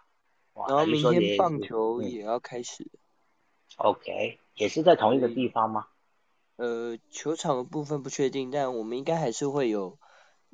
[0.56, 2.86] 然后明天棒球也要开始。
[3.78, 5.88] OK，也是在同一个地方吗？
[6.56, 9.98] 呃，球场的部分不确定，但我们应该还是会有，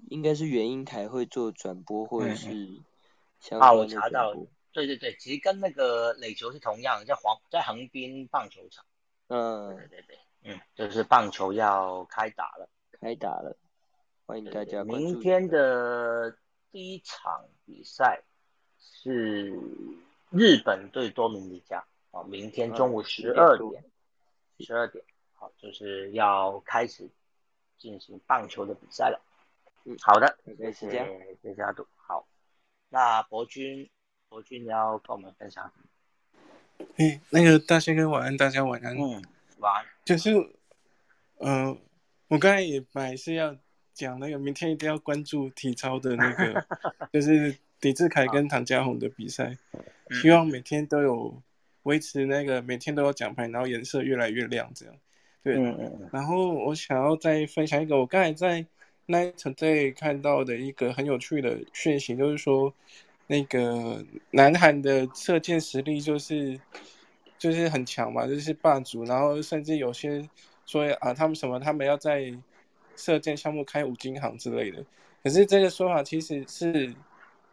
[0.10, 2.50] 应该是原音台会做转播或者是
[3.40, 3.62] 相关的转播。
[3.62, 4.34] 啊，我查到，
[4.72, 8.86] 对对对，其实跟那个垒球是同样，在黄在横滨棒球场。
[9.28, 13.58] 嗯，对对对，嗯，就是棒球要开打了，开打了。
[14.26, 16.38] 欢迎大家明天的
[16.72, 18.24] 第一场比赛
[18.80, 19.60] 是
[20.30, 23.84] 日本对多米尼加啊，明天中午十二点，
[24.60, 25.04] 十二点，
[25.40, 27.10] 好，就是要开始
[27.78, 29.22] 进行棒球的比赛了。
[29.86, 30.90] 嗯，好的，谢谢
[31.42, 31.88] 谢谢阿杜。
[31.96, 32.28] 好，
[32.90, 33.90] 那博君，
[34.28, 35.72] 博君你要跟我们分享。
[36.98, 38.96] 哎，那个大仙哥晚安，大家晚安。
[38.98, 39.24] 嗯，
[39.60, 39.86] 晚安。
[40.04, 40.32] 就是，
[41.38, 41.80] 嗯，
[42.28, 43.56] 我刚才也本来是要。
[43.92, 46.66] 讲那个明天一定要关注体操的那个，
[47.12, 49.58] 就是李志凯跟唐家宏的比赛，
[50.22, 51.44] 希望每天都有
[51.84, 54.96] 维持那个每天都有奖牌，然后颜色越来越亮这样。
[55.44, 55.56] 对，
[56.12, 58.66] 然后我想要再分享一个，我刚才在
[59.06, 62.74] 那一场在看到的一个很有趣的讯息，就是说
[63.28, 66.60] 那个南韩的射箭实力就是
[67.38, 70.28] 就是很强嘛，就是霸主，然后甚至有些
[70.66, 72.34] 说啊，他们什么他们要在。
[72.96, 74.84] 射箭项目开五金行之类的，
[75.24, 76.94] 可是这个说法其实是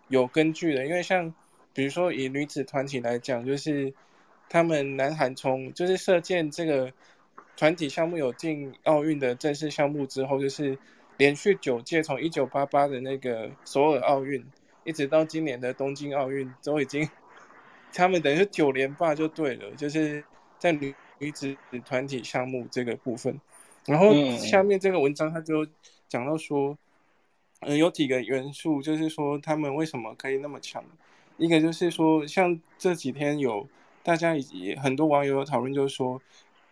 [0.09, 1.33] 有根据的，因为像
[1.73, 3.95] 比如说以女子团体来讲，就是
[4.49, 6.93] 他们南韩从就是射箭这个
[7.57, 10.79] 团体项目有进奥运的正式项目之后，就是
[11.17, 14.45] 连续九届，从一九八八的那个首尔奥运，
[14.85, 17.09] 一直到今年的东京奥运，都已经
[17.93, 20.23] 他们等于是九连霸就对了，就是
[20.59, 23.41] 在女女子团体项目这个部分。
[23.87, 25.67] 然后下面这个文章他就
[26.09, 26.77] 讲到说，
[27.61, 30.85] 嗯，有几个元素，就是说他们为什么可以那么强。
[31.39, 33.69] 一个就是说，像这几天有
[34.03, 36.21] 大家也很多网友有讨论，就是说，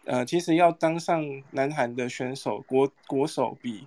[0.06, 3.86] 呃，其实要当上南韩的选手国国手，比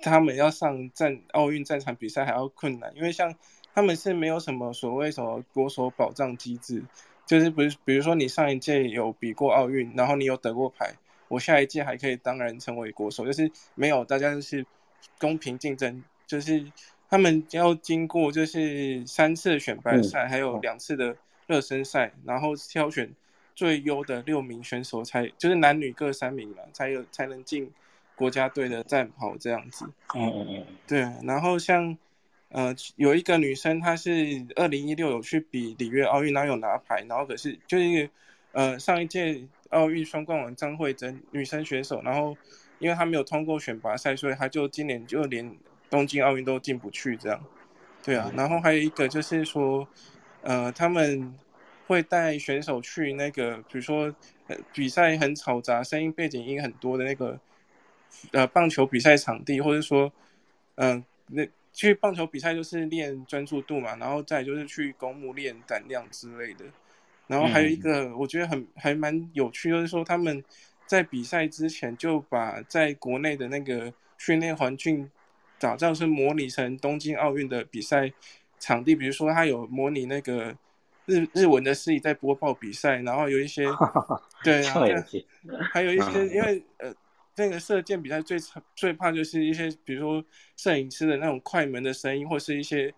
[0.00, 3.34] 他们要上战奥运战场比赛还要困难，因为像
[3.74, 6.82] 他们是没有什么所谓什么国手保障机制，
[7.26, 10.94] 就是比如比如说你上一届有比过奥运，然后你有得过牌。
[11.28, 14.66] 我下一届还可以当然成为国手，就是没有大家就是
[15.20, 16.66] 公平竞争，就是
[17.08, 23.14] 他们要经过就是三次选拔赛，还有两次的热身赛，然后挑选
[23.54, 27.70] 最优的六名选手才就是男女各三名嘛，才有才能进
[28.14, 29.84] 国家队的战袍这样子。
[30.14, 31.00] 嗯嗯嗯，对。
[31.22, 31.96] 然后像
[32.48, 38.10] 呃有一个女生，她是二零一六有去比里约奥运，然后有拿牌，然后可是就是
[38.52, 39.42] 呃上一届。
[39.70, 42.36] 奥运双冠王张惠珍，女生选手，然后
[42.80, 45.48] 因为她没有通过选拔赛，所以她就今年就连
[45.88, 47.40] 东京奥运都进不去，这样。
[48.02, 49.86] 对啊，然后还有一个就是说，
[50.42, 51.32] 呃，他们
[51.90, 54.14] 会带选手去那个，比如说
[54.72, 57.40] 比赛很嘈杂，声音背景音很多的那个，
[58.30, 60.12] 呃，棒球比赛场地，或者说，
[60.76, 66.64] 嗯，那去棒球比赛就是练专注度嘛，然后再就是去公墓练胆量之类的。
[67.26, 70.44] 然后还有一个我觉得很还蛮有趣，就是说他们
[70.86, 75.10] 在比赛之前就把在国内的那个训练环境
[75.58, 78.12] 打造是模拟成东京奥运的比赛
[78.60, 80.56] 场地，比如说他有模拟那个
[81.10, 83.66] 日日文的司仪在播报比赛，然后有一些
[84.44, 84.74] 对啊，
[85.72, 86.94] 还有一些因为呃
[87.36, 88.38] 那个射箭比赛最
[88.76, 90.24] 最怕就是一些比如说
[90.56, 92.92] 摄影师的那种快门的声音，或是一些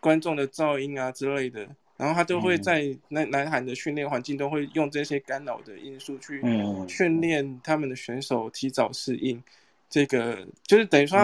[0.00, 1.66] 观众的噪音啊之类的，
[1.96, 6.42] 然后他都会在南南韩的训练环境都会用这些干扰的因素去
[6.88, 9.42] 训练他们的选手提早适应，
[9.88, 11.18] 这个就是等于说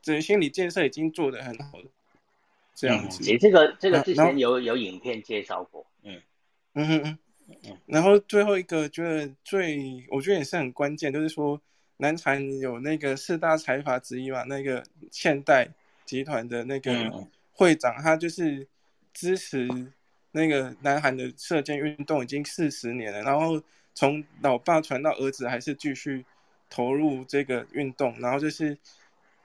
[0.00, 1.84] 整个心理建设已经做得很好了。
[2.74, 6.20] 这样子，其实这个这个之前有有影片介绍过，嗯。
[6.74, 7.18] 嗯嗯
[7.64, 11.60] 嗯，然后最后一个觉得最我觉得也是很关键，就是说
[11.98, 15.68] 南韩有那个四大财阀之一嘛，那个现代
[16.06, 18.66] 集团的那个会长，他就是
[19.12, 19.68] 支持
[20.30, 26.24] 那个南韩的射箭运动已经四十年了，然后从老爸传到儿子，还是继续
[26.70, 28.78] 投入这个运动，然后就是。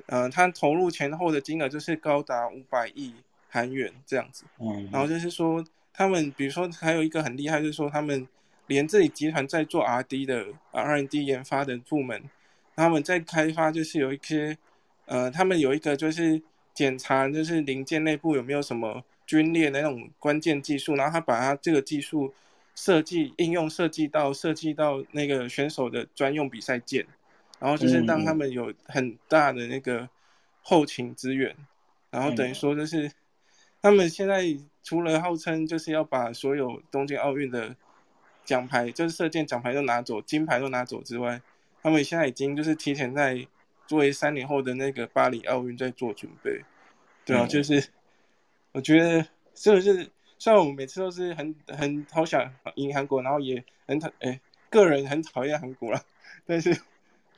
[0.07, 3.13] 嗯，他投入前后的金额就是高达五百亿
[3.49, 4.45] 韩元这样子。
[4.59, 8.27] 嗯，然后就是说，他们比如说还有一个很厉害，就是说他们
[8.67, 12.23] 连自己集团在做 R&D 的 R N D 研发的部门，
[12.75, 14.57] 他们在开发就是有一些，
[15.05, 16.41] 呃，他们有一个就是
[16.73, 22.33] 检查就是零件内部有没有什么龟裂的那种关键技术，然后他把他这个技术
[22.75, 27.05] 设计应用设计到设计到那个选手的专用比赛件。
[27.59, 30.07] 然后就是让他们有很大的那个
[30.61, 31.55] 后勤资源，
[32.11, 33.11] 然后等于说就是
[33.81, 34.43] 他们现在
[34.83, 37.75] 除了号称就是要把所有东京奥运的
[38.45, 41.41] 奖牌，就是射箭奖牌都拿走，金牌都拿走之外，
[41.81, 43.47] 他们现在已经就是提前在
[43.87, 46.63] 作为三年后的那个巴黎奥运在做准备，
[47.25, 47.83] 对啊，就是
[48.71, 54.39] 我觉得这个是虽然我们每次都是很很好想赢韩国，然后也很讨哎
[54.69, 56.03] 个人很讨厌韩国了，
[56.45, 56.79] 但是。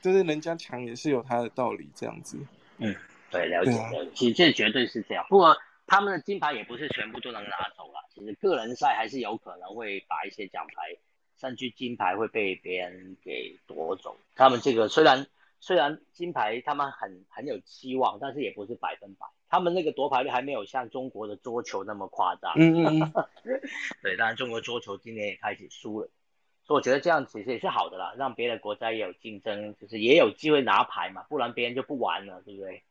[0.00, 2.38] 就是人家强也是有他的道理，这样子。
[2.78, 2.94] 嗯，
[3.30, 4.10] 对，了解了解。
[4.14, 5.26] 其实这绝对是这样。
[5.28, 8.00] 不过他们的金牌也不是全部都能拿走了。
[8.14, 10.96] 其实个人赛还是有可能会把一些奖牌，
[11.38, 14.16] 甚至金牌会被别人给夺走。
[14.34, 15.26] 他们这个虽然
[15.58, 19.26] 虽然金牌他们很很有期望，但是也不是百分百。
[19.48, 22.52] 他们那个夺牌率还没有像中国的桌球那么夸张。
[22.56, 23.12] 嗯嗯嗯。
[24.00, 26.08] 对，当然中国桌球今年也开始输了。
[26.74, 32.82] 我觉得这样其实也是好的啦，让别的国家也有竞争，就是也有机会拿牌嘛，不然别人就不玩了，对不对？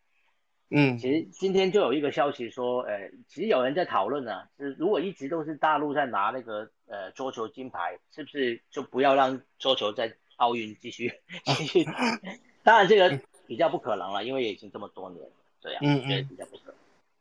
[0.72, 11.12] 嗯，其实今天就有一个消息说，呃，其实有人在讨论呢，是如果一直都是大陆在拿那个呃桌球金牌，是不是就不要让桌球在奥运继续
[11.44, 11.86] 继续？
[12.64, 16.76] 当然这个比较不可能了，因为已经这么多年了，这样嗯嗯比较不可能。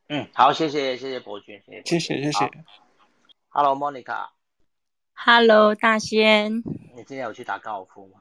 [0.09, 2.51] 嗯，好，谢谢谢谢博君，谢谢谢谢谢。
[3.49, 4.38] Hello，Monica。
[5.21, 6.59] Hello，大仙。
[6.59, 8.21] 你今天有去打高尔夫吗？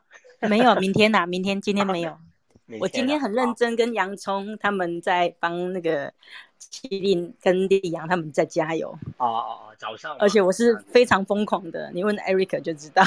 [0.50, 2.18] 没有，明天呐，明天今天没有。
[2.82, 6.12] 我今天很认真跟洋葱他们在帮那个
[6.60, 8.90] 麒麟跟丽阳他们在加油。
[9.18, 10.16] 哦哦哦，早上。
[10.18, 13.06] 而且我是非常疯狂的，你问 Eric 就知道。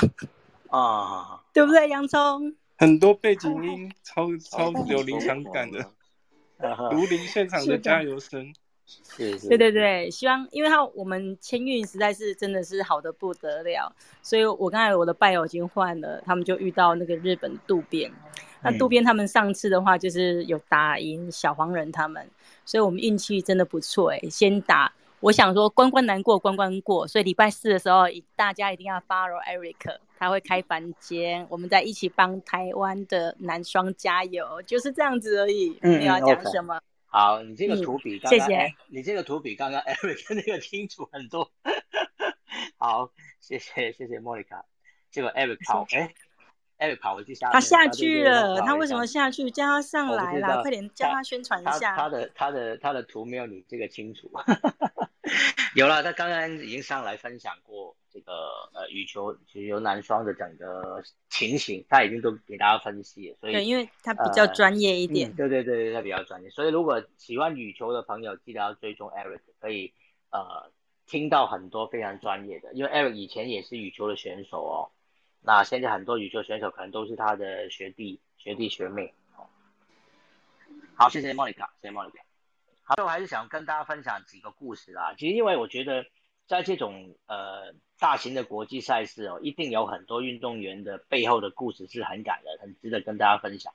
[0.68, 2.54] 啊， 对不对，洋葱？
[2.78, 5.84] 很多背景音，超超有临场感的，
[6.92, 8.54] 如临现场的加油声。
[9.16, 18.10] 对对对，希望，因为他我们签运实在是真的是好的不得了，所以我刚才我的拜友已经换了，他们就遇到那个日本渡边，
[18.62, 22.28] 那渡边他们上次的话就是有打赢小黄人他们，
[22.64, 28.04] 所以我们运气真的不错哎，先打，我想说关关难过关关过，所以礼拜四的时候
[28.36, 36.80] 大家一定要 follow Eric，他会开房间，我们再一起帮台湾的男双加油，就是这样子而已，没有要讲什么。
[37.12, 38.48] 好，你这个图比刚刚，
[38.86, 41.50] 你这个图比刚刚 Eric 那个清楚很多。
[42.78, 44.64] 好，谢谢谢谢莫妮卡，
[45.10, 46.14] 这个 Eric 跑，哎
[46.78, 49.50] ，Eric 跑回去下，他下去了，他为什么下去？
[49.50, 51.96] 叫他上来啦，快点叫他宣传一下。
[51.96, 54.30] 他的他的他的图没有你这个清楚。
[55.74, 58.32] 有了，他刚刚已经上来分享过这个
[58.74, 69.92] 呃羽球羽球男双的整个情形，他已经都给大家分析了，所以对，因为他比较专业一点，对对对，他比较专业，所以如果喜欢羽球的朋友，记得要追踪 Eric，可以
[70.30, 70.70] 呃
[71.06, 74.90] 听到很多非常专业的，因为 Eric 以前也是羽球的选手哦，
[75.40, 79.14] 那现在很多羽球选手可能都是他的学弟学弟学妹。
[80.94, 82.20] 好，谢谢 Monica，谢谢 Monica。
[82.82, 85.14] 好，我还是想跟大家分享几个故事啦。
[85.16, 86.04] 其实，因为我觉得，
[86.46, 93.74] 在这种呃大型的国际赛事哦，一定有很多运动员的背后的故事是很感人、很值得跟大家分享。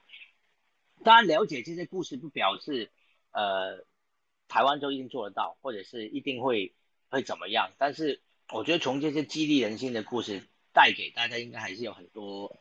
[1.04, 2.92] 当然，了解这些故事不表示
[3.32, 3.86] 呃
[4.48, 6.74] 台湾就一定做得到，或者是一定会
[7.10, 7.72] 会怎么样。
[7.78, 8.22] 但是，
[8.52, 10.42] 我觉得从这些激励人心的故事
[10.74, 12.58] 带给大家，应该还是有很多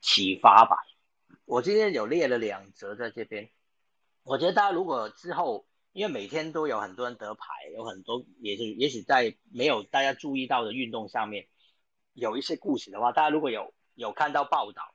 [0.00, 0.76] 启发吧。
[1.44, 3.50] 我今天有列了两则在这边，
[4.22, 11.48] 我觉得大家如果之后因为每天都有很多人得牌，有很多也是也许在没有大家注意到的运动上面
[12.12, 14.94] 有一些故事的话，大家如果有有看到报道，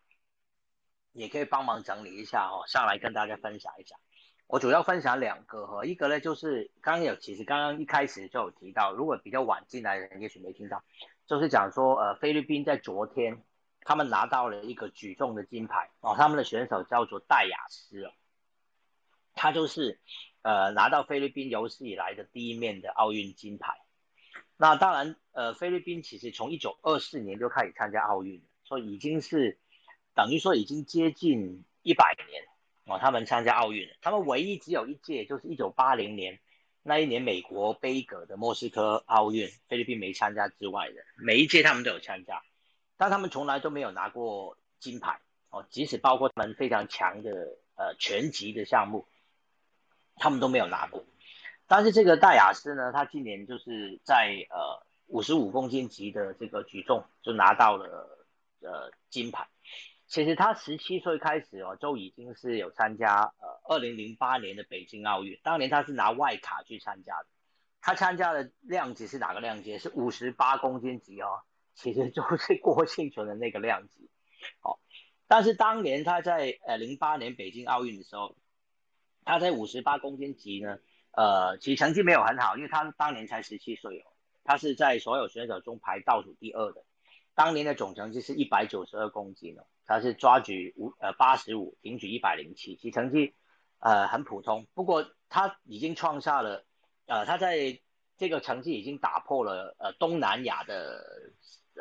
[1.11, 3.95] 也可以帮忙整理一下哦，上来跟大家分享一下。
[4.47, 10.83] 我主要分享两个哈，一个呢就是刚刚有其实刚刚一开始就有提到，如果比较晚进来的人也许没听到，
[11.25, 13.43] 就是讲说呃菲律宾在昨天
[13.81, 18.11] 他们拿到了一个举重的金牌哦，他们的选手叫做戴雅斯哦，
[19.33, 19.99] 他就是
[20.43, 23.73] 呃拿到菲律宾有史以来的第一面的奥运金牌。
[24.55, 29.57] 那当然呃菲律宾其实从一九二四年就开始参加奥运，所以已经是
[30.13, 32.43] 等于说已经接近一百年。
[32.85, 36.41] 哦，他们参加奥运，他们唯一只有一届，就是一九八零年
[36.81, 42.43] 那一年美国杯葛的莫斯科奥运，菲律宾没参加之外的，每一届他们都有参加，
[42.97, 45.21] 但他们从来都没有拿过金牌。
[45.49, 47.31] 哦，即使包括他们非常强的
[47.75, 49.07] 呃拳击的项目，
[50.15, 51.03] 他们都没有拿过。
[51.67, 58.27] 但是这个戴雅斯呢，他今年就是在呃五十五公斤级的这个举重就拿到了
[58.61, 59.47] 呃金牌。
[60.05, 67.25] 其实他十七岁开始哦，就已经是有参加呃二零零八年的北京奥运，当年他是拿外卡去参加的。
[67.81, 69.77] 他参加的量级是哪个量级？
[69.79, 71.41] 是五十八公斤级哦，
[71.73, 74.09] 其实就是郭庆存的那个量级。
[74.61, 74.77] 哦，
[75.27, 78.35] 但是当年他在呃零八年北京奥运的时候，
[79.25, 80.77] 他在五十八公斤级呢，
[81.11, 84.11] 呃，其实成绩没有很好，因为他当年才十七岁哦，
[84.43, 86.83] 他是在所有选手中排倒数第二的。
[87.35, 93.33] 当年的总成绩是一百九十二公斤哦，他是抓举五呃八十五，挺举一百零七，其成绩
[93.79, 94.67] 呃很普通。
[94.73, 96.63] 不过他已经创下了
[97.07, 97.79] 呃他在
[98.17, 101.03] 这个成绩已经打破了呃东南亚的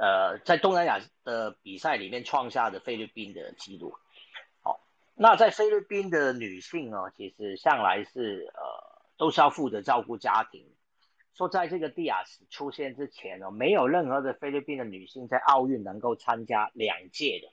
[0.00, 3.94] 呃在东南亚的比赛里面创下的菲律宾的记录。
[5.14, 8.62] 那在菲律宾的女性呢，其实向来是呃
[9.16, 10.66] 都是要负责照顾家庭。
[11.34, 17.48] 说在这个蒂亚斯出现之前哦，没有任何的菲律宾的女性在奥运能够参加两届的。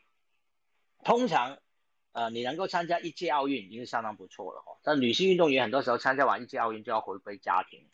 [1.06, 1.60] 通常，
[2.12, 4.78] 呃，你能够参加一届奥运已经是相当不错了哦。
[4.84, 7.88] 但女性运动员很多时候参加完一届奥运就要回归家庭。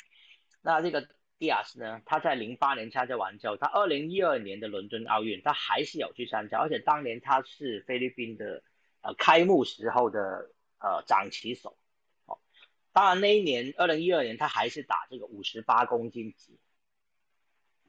[0.61, 1.07] 那这个
[1.37, 8.63] 蒂亚斯呢，他在零八年参加完之后，他二零一二年的伦敦奥运他还是有去参加，而且当年他是菲律宾的
[9.05, 10.49] 呃开幕时候的
[10.79, 11.77] 呃掌旗手。
[12.25, 12.39] 哦
[12.91, 16.57] 当然，那一年，二零一二年，他还是打这个五十八公斤级，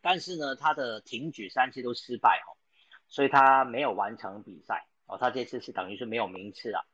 [0.02, 2.58] 但是呢，他的挺举三次都失败哦，
[3.06, 6.84] 所以他没有完成比赛哦，他这次是等于是没有名次了。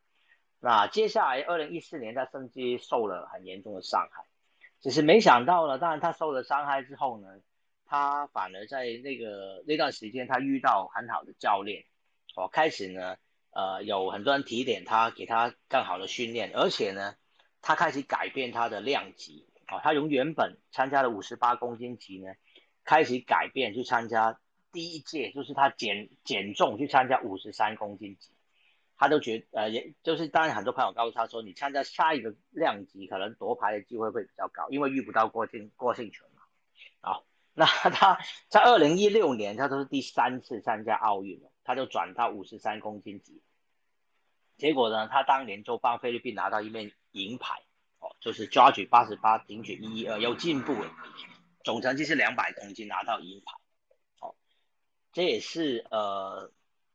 [0.61, 4.27] 那接下来，二零一四年，他甚至受了很严重的伤害，
[4.83, 7.29] 只是没想到呢，当然他受了伤害之后呢，
[7.87, 11.87] 他反而在那个那段时间，他遇到很好的教练
[12.37, 13.17] 哦，开始呢，
[13.53, 17.15] 呃，有很多人提点他，给他更好的训练，而且呢。
[17.65, 22.33] 他开始改变他的量级啊，他从原本参加的五十八公斤级呢，
[22.83, 24.41] 开始改变去参加
[24.73, 28.33] 第一届，就是他减减重去参加五十三公斤级，
[28.97, 36.43] 他都觉呃，也就是当然很多朋友告诉他说，你参加下一个量级可能夺牌的机会会比较高，因为遇不到郭靖郭幸存嘛。
[37.01, 37.25] 好，
[37.55, 43.43] 那他在二零一六年他都是第三次参加奥运了，他就转到五十三公斤级。
[44.59, 47.63] 结果呢，他当年就帮菲律宾拿到一面银牌，
[47.99, 50.95] 哦，就是抓举八十八，顶举一一二，有进步了，
[51.65, 53.53] 总成绩是两百公斤拿到银牌，
[54.21, 54.37] 哦，
[55.13, 56.53] 这也是呃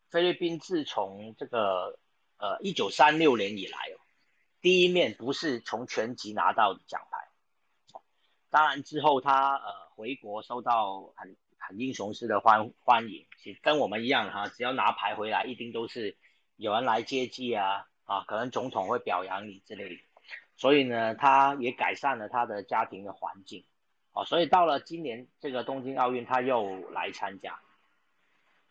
[0.09, 1.99] 菲律宾自从这个
[2.37, 3.99] 呃一九三六年以来哦，
[4.61, 7.99] 第一面不是从全级拿到奖牌，
[8.49, 16.17] 当然之后他呃回国受到很很英雄式的欢欢迎，其实跟我们一样哈，只要拿牌回来，一定都是。
[16.59, 20.01] 有人来接机啊啊，可能总统会表扬你之类的，
[20.55, 23.63] 所以呢，他也改善了他的家庭的环境，
[24.11, 27.59] 哦，所以到了今年这个东京奥运，他又来参加，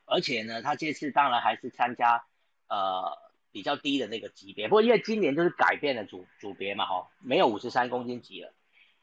[0.05, 2.25] 而且呢，他这次当然还是参加
[2.69, 3.17] 呃
[3.53, 8.53] 比较低的那个级别，不过因为今年就是改变了组组别嘛，哈，没有五十三公斤级了，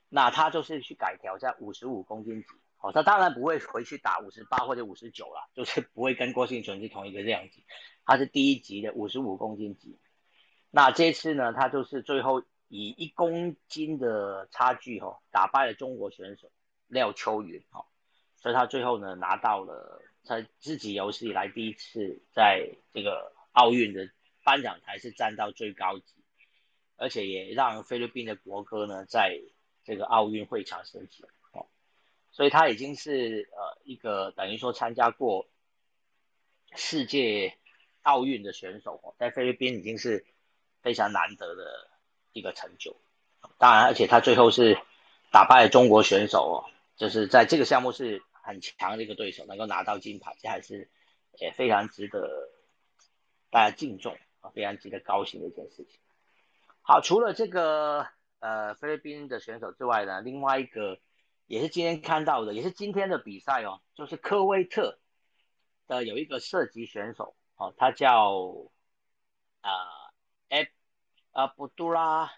[0.10, 2.50] 那他就是去改挑战五十五公斤级，
[2.84, 7.64] 哦，他当然不会回去打五十八或者五十九了，就是不会跟郭幸存是同一个量级。
[8.06, 9.98] 他是第一级的五十五公斤级，
[10.70, 16.52] 那这次呢，他就是最后以一公斤的差距哈，打败了中国选手
[16.88, 17.86] 廖秋云哈，
[18.36, 24.10] 所以他最后呢拿到了他自己有史以来第一次在这个奥运的
[24.44, 26.22] 颁奖台是站到最高级，
[26.98, 29.40] 而且也让菲律宾的国歌呢在
[29.86, 31.24] 这个奥运会场升起，
[32.34, 35.48] 所以他已经是呃一个等于说参加过
[36.76, 37.58] 世界。
[38.06, 40.26] 奥运的选手哦，在菲律宾已经是
[40.82, 41.90] 非常难得的
[42.34, 42.98] 一个成就
[43.58, 44.78] 当然，而且他最后是
[45.32, 46.68] 打败了中国选手哦，
[46.98, 50.90] 就是在这个项目是很强的一个对手，能够拿到金牌，这还是
[51.40, 52.50] 也非常值得
[53.50, 56.02] 大家敬重啊，非常值得高兴的一件事情。
[56.82, 58.06] 好，除了这个
[58.40, 61.00] 呃菲律宾的选手之外呢，另外一个
[61.46, 65.00] 也是今天看到的，也是今天的比赛哦，就是科威特
[65.88, 68.72] 的有一个射击选手哦，他叫
[69.62, 69.72] 啊
[70.50, 70.72] 埃
[71.32, 72.32] 阿布杜拉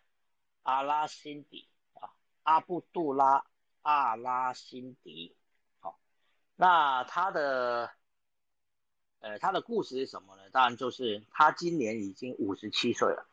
[0.64, 2.10] 阿拉辛迪啊，
[2.44, 3.46] 阿布杜拉
[3.82, 5.36] 阿拉辛迪。
[5.80, 6.00] 好，
[6.56, 7.92] 那他的
[9.20, 10.50] 呃他的故事是什么呢？
[10.50, 13.30] 当然就是他今年已经五十七岁了。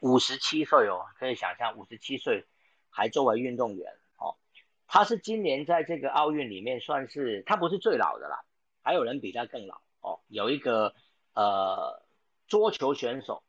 [0.00, 2.46] 五十七岁哦，可以想象五十七岁
[2.90, 3.98] 还作为运动员。
[4.86, 8.44] 他是今年在这个奥运里面算是他不是最老的啦，
[8.82, 10.20] 还有人比他更老哦。
[10.28, 10.94] 有一个
[11.34, 12.02] 呃
[12.46, 13.42] 桌球选手，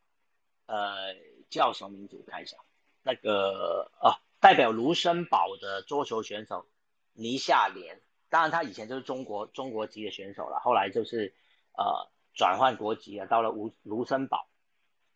[0.65, 1.15] 呃
[1.49, 2.17] 叫什么名字？
[2.17, 2.57] 我看一下，
[3.03, 6.67] 那个哦代表卢森堡的桌球选手
[7.13, 11.33] 倪夏莲，当然他以前就是中国中国籍的选手了，后来就是
[11.77, 14.47] 呃转换国籍了，到了卢卢森堡。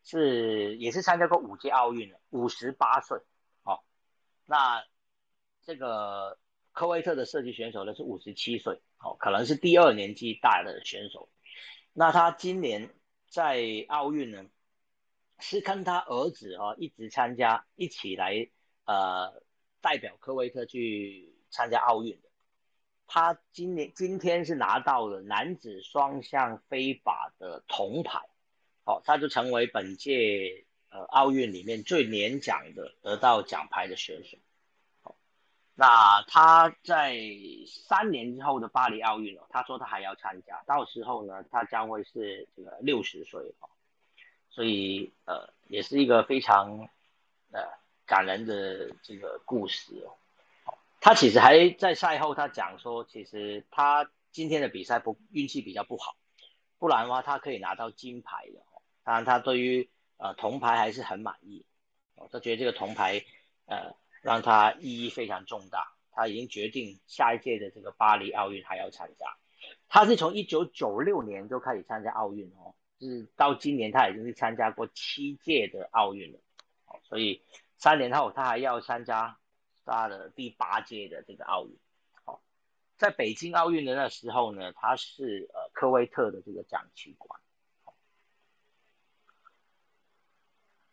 [0.04, 3.20] 是也是参加过五届奥运了，五十八岁，
[3.62, 3.82] 哦，
[4.48, 4.84] 那
[5.64, 6.38] 这个
[6.72, 11.30] 科威特的射击选手呢是五十七岁，哦，可能是第二年纪大的选手。
[11.94, 12.90] 那他今年
[13.28, 14.46] 在奥运呢，
[15.40, 18.50] 是跟他儿子啊一直参加，一起来
[18.86, 19.44] 呃
[19.82, 22.30] 代表科威特去参加奥运的。
[23.08, 28.22] 他今年今天是拿到了男子双向飞靶的铜牌。
[28.84, 34.38] 好，他就成为本届呃奥运里面最年长的得到奖牌的选手。
[35.74, 37.18] 那他在
[37.66, 43.70] 三年之后的巴黎奥运哦，他说他还要参加，到时候呢，他将会是这个六十岁哦，
[44.50, 46.90] 所以呃，也是一个非常
[47.52, 47.62] 呃
[48.06, 50.14] 感人的这个故事哦。
[51.00, 56.16] 他其实还在赛后他讲说，其实他今天的比赛不运气比较不好，
[56.78, 58.62] 不然的话他可以拿到金牌的。
[59.04, 61.66] 当然，他对于呃铜牌还是很满意，
[62.14, 63.26] 哦，他觉得这个铜牌
[63.66, 69.26] 呃让他意义非常重大，他已经决定下一届的这个巴黎奥运还要参加。
[69.90, 76.40] 他是从一九九六年就开始参加奥运哦，就是到今年他已经是参加过七届的奥运了，
[77.04, 77.44] 所以
[77.78, 79.38] 三年后他还要参加
[79.84, 81.78] 他的第八届的这个奥运。
[82.24, 82.42] 好，
[82.98, 87.40] 在北京奥运的那时候呢，他是呃科威特的这个掌旗官。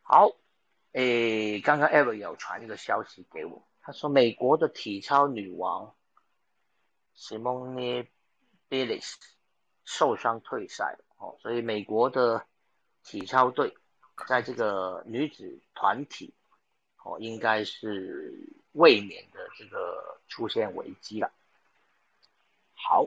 [0.03, 0.33] 好，
[0.93, 5.95] 诶，刚刚 Ever 有传一个消息给我，他说美国的体操女王
[7.17, 8.07] Simone
[8.71, 9.15] Biles
[9.85, 12.47] 受伤退赛，哦，所以美国的
[13.05, 13.77] 体操队
[14.27, 16.35] 在这个女子团体，
[17.05, 18.33] 哦，应该是
[18.73, 21.31] 未免的这个出现危机了。
[22.73, 23.07] 好，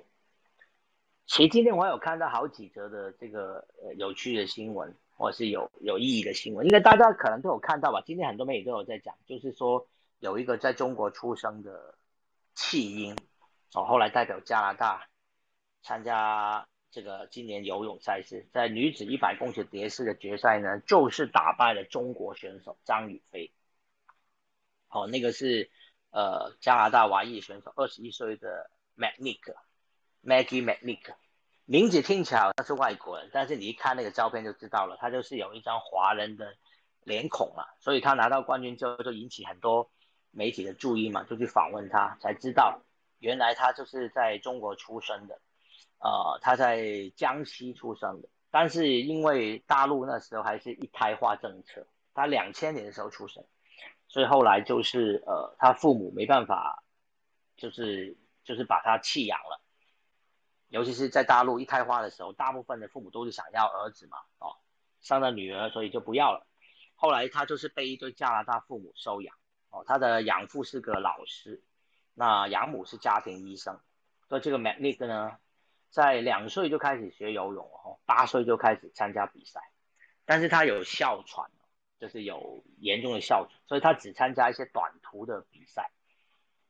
[1.25, 4.95] 其实今天我有看到好几则的这个呃有趣的新闻。
[5.22, 8.01] 或是有有意义的新闻，应该大家可能都有看到吧？
[8.03, 11.93] 今天很多媒体都有在讲，就是说有一个在中国出生的
[12.55, 13.15] 弃婴，
[13.76, 15.07] 哦，后来代表加拿大
[15.84, 23.51] 参加这个今年游泳赛事，在女子一百公尺蝶式的决赛呢，就是打败了中国选手张雨霏。
[24.89, 25.69] 哦，那个是
[26.09, 31.13] 呃加拿大华裔选手，二十一岁的 Magnic，Maggie Magnic。
[31.72, 36.53] 名字听起来好像是外国人，但是你一看那个照片就知道了，他就是有一张华人的
[37.05, 39.89] 脸孔嘛，所以他拿到冠军之后就引起很多
[40.32, 42.82] 媒体的注意嘛，就去访问他，才知道
[43.19, 45.39] 原来他就是在中国出生的，
[45.99, 53.45] 呃，他在江西出生的，但是因为大陆那时候还是一胎化政策，他两千年的时候出生，
[54.09, 56.84] 所以后来就是呃，他父母没办法，
[57.55, 59.61] 就是就是把他弃养了。
[60.72, 64.55] 尤其是在大陆一开花的时候，大部分的父母都是想要儿子嘛，哦，
[65.01, 66.47] 生了女儿，所以就不要了。
[66.95, 69.36] 后来他就是被一对加拿大父母收养，
[69.69, 71.61] 哦，他的养父是个老师，
[72.13, 73.82] 那养母是家庭医生。
[74.30, 75.38] 所以这个 Magnic 呢，
[75.89, 79.59] 在两岁就开始学游泳，哦，八岁就开始参加比赛，
[80.24, 81.51] 但是他有哮喘，
[81.99, 85.91] 就是有严重的哮喘，所以他只参加一些短途的比赛。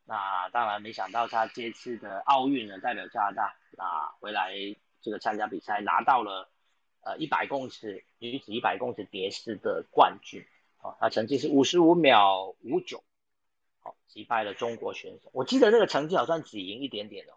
[0.04, 4.54] 那当然没想到他这次的奥运呢，代表加拿大啊回来
[5.02, 6.50] 这个参加比赛，拿到了
[7.02, 10.46] 呃一百公尺女子一百公尺蝶式的冠军，
[10.80, 13.04] 啊，他成绩是五十五秒五九，
[13.80, 15.30] 好击败了中国选手。
[15.34, 17.34] 我记得那个成绩好像只赢一点点哦，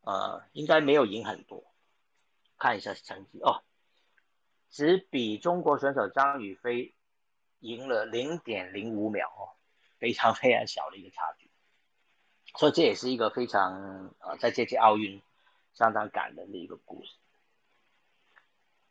[0.00, 1.64] 呃，应该没有赢很多，
[2.58, 3.62] 看一下成绩哦，
[4.68, 6.92] 只比中国选手张雨霏
[7.60, 9.56] 赢了零点零五秒哦，
[9.98, 11.47] 非常非常小的一个差距。
[12.58, 15.22] 所以这也是一个非常呃，在这届奥运
[15.74, 17.12] 相当感人的一个故事。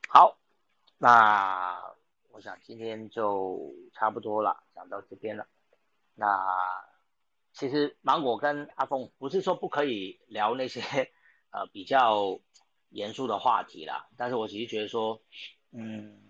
[0.07, 0.37] 好，
[0.97, 1.77] 那
[2.31, 5.45] 我想今天就差不多了，讲到这边了。
[6.15, 6.25] 那
[7.51, 10.79] 其实芒果跟阿峰不是说不可以聊那些
[11.51, 12.39] 呃比较
[12.87, 15.21] 严肃的话题啦，但是我只是觉得说，
[15.73, 16.21] 嗯，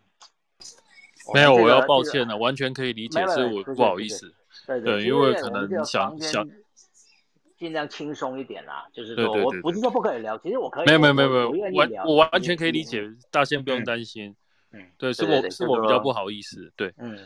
[1.36, 4.34] 没有，我要抱歉了，完全可以理解，是我不好意思，
[4.66, 6.50] 对对，因为可能想想。
[7.58, 14.36] 尽量轻松一点啦，就是说我不是说不可以聊，其实我可以，没有没有没有没有，我我完全可以理解，大仙不用担心，
[14.72, 17.18] 嗯，对，是我是我比较不好意思，对，嗯，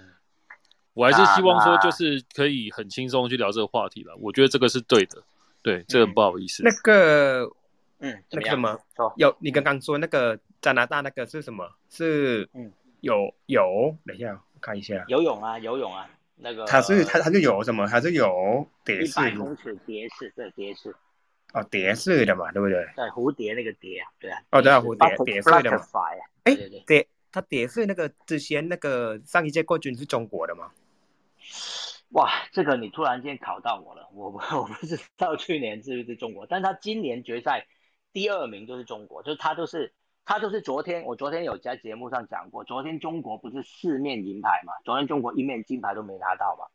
[0.94, 5.22] 我还是希望说就是可以很轻松去聊这个话题了，我觉得这个是对的，
[5.62, 6.64] 对，这个不好意思。
[6.64, 7.52] 那个，
[8.00, 8.80] 嗯，那个什么，
[9.18, 11.70] 有你刚刚说那个加拿大那个是什么？
[11.90, 12.72] 是，嗯，
[13.02, 16.10] 有有，等一下我看一下，游泳啊，游泳啊。
[16.44, 17.88] 那个它是它它就有什么？
[17.88, 20.96] 它是有蝶式，一百公尺蝶式，对蝶式，
[21.54, 22.84] 哦蝶式的嘛，对不对？
[22.96, 24.42] 对蝴蝶那个蝶啊，对啊。
[24.50, 25.86] 哦对啊，蝴蝶蝶式的嘛。
[26.44, 26.56] 哎，
[26.88, 30.72] 蝶它蝶式那个之前那个上一届冠军是中国的吗？
[32.10, 37.68] 哇，这个你突然间考到我了，我 我不知道去年是不是中国，但他今年决赛
[38.12, 39.94] 第二名就是中国，就是他都是。
[40.32, 44.72] 他就是昨天，我昨天有在节目上讲过，昨天中国不是四面银牌嘛？
[44.86, 46.68] 昨天中国一面金牌都没拿到嘛，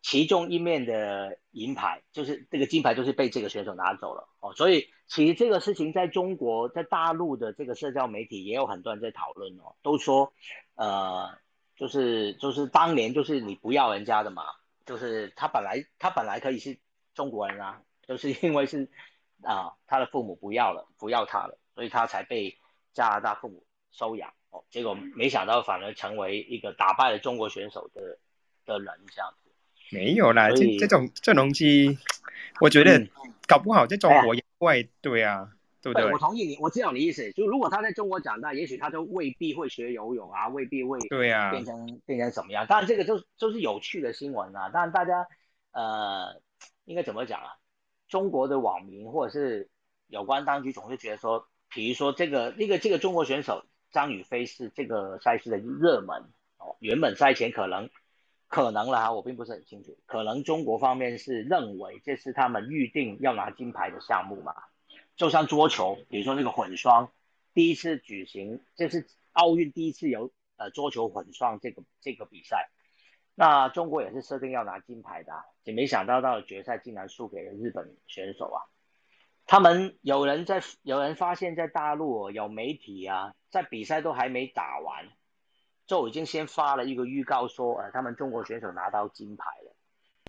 [0.00, 10.32] 其中一面的银牌就是这个金牌就是被这个选手拿走了哦，所以其实这个事情在中国在大陆的这个社交媒体也有很多人在讨论哦，都说
[10.76, 11.28] 呃
[11.76, 14.44] 就是就是当年就是你不要人家的嘛，
[14.86, 16.78] 就是他本来他本来可以是
[17.14, 18.90] 中国人啊，就是因为是
[19.42, 22.56] 啊他的父母不要了不要他了，所以他才被。
[22.92, 28.18] 加拿大父母收养哦，结果没想到反而成为一个打败了中国选手的
[28.66, 29.50] 的人这样子。
[29.90, 31.98] 没有啦，这这种这东西，
[32.60, 33.06] 我觉得
[33.46, 35.50] 搞不好在中国也会对啊，
[35.82, 36.10] 对不对？
[36.10, 37.30] 我同意你，我知道你意思。
[37.32, 42.66] 就如果他在中国长大，也许他就未必会学游泳啊，未必会对啊变成变成什么样。
[42.66, 44.68] 当然这个就就是有趣的新闻啊。
[44.70, 45.26] 当然大家
[45.72, 46.40] 呃
[46.84, 47.56] 应该怎么讲啊？
[48.08, 49.70] 中国的网民或者是
[50.08, 51.48] 有关当局总是觉得说。
[51.74, 57.90] 比如说这个那个这个中国选手张雨霏是这个赛事的热门哦，原本赛前可能
[58.48, 64.54] 可能啦，我并不是很清楚，可能中国方面是认为这是他们预定要拿金牌的项目嘛，
[65.16, 67.10] 就像桌球，比如说那个混双
[67.54, 72.70] 第一次举行，这是奥运第一次有呃桌球混双这个这个比赛，
[73.34, 75.32] 那中国也是设定要拿金牌的，
[75.64, 78.71] 也没想到到决赛竟然输给了日本选手啊。
[79.44, 85.08] 他们有人在，有人发现，在大陆有媒体啊，在比赛都还没打完，
[85.86, 89.76] 就已经先发了一个预告说，呃，他们中国选手拿到金牌了。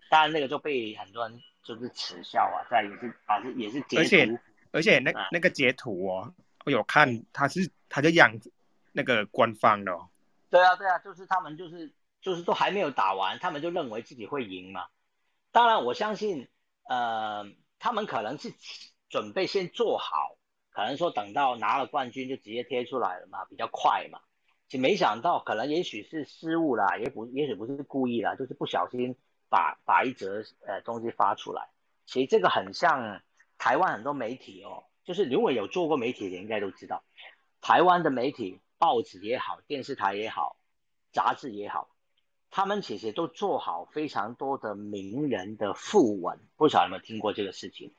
[0.09, 4.39] 当然，那个就被很多人就是耻笑啊，在也是啊，是也是截图，而且
[4.71, 6.33] 而且那那个截图哦，
[6.65, 8.37] 我有看，他是他就养
[8.91, 9.97] 那个官方的。
[10.49, 14.87] 对啊，对啊，就是他们就是就是都还没有打完，他们就认为自己会赢嘛。
[15.51, 16.49] 当然，我相信，
[16.89, 17.45] 呃，
[17.79, 18.51] 他们可能是。
[19.13, 20.37] 准备先做好，
[20.71, 24.19] 可能说等到拿了冠军就直接贴出来了嘛，比较快嘛。
[24.67, 29.15] 就没想到，可能也许是失误啦，也不也许不是故意啦，就是不小心
[29.49, 31.69] 把把一则呃东西发出来。
[32.07, 33.21] 其实这个很像
[33.59, 37.03] 台湾很多媒体哦，就是如果有做过媒体的应该都知道，
[37.61, 40.57] 台湾的媒体报纸也好，电视台也好，
[41.11, 41.91] 杂志也好，
[42.49, 47.93] 他们其实都做好非常多的名人的副文，不晓得有没有听过这个事情。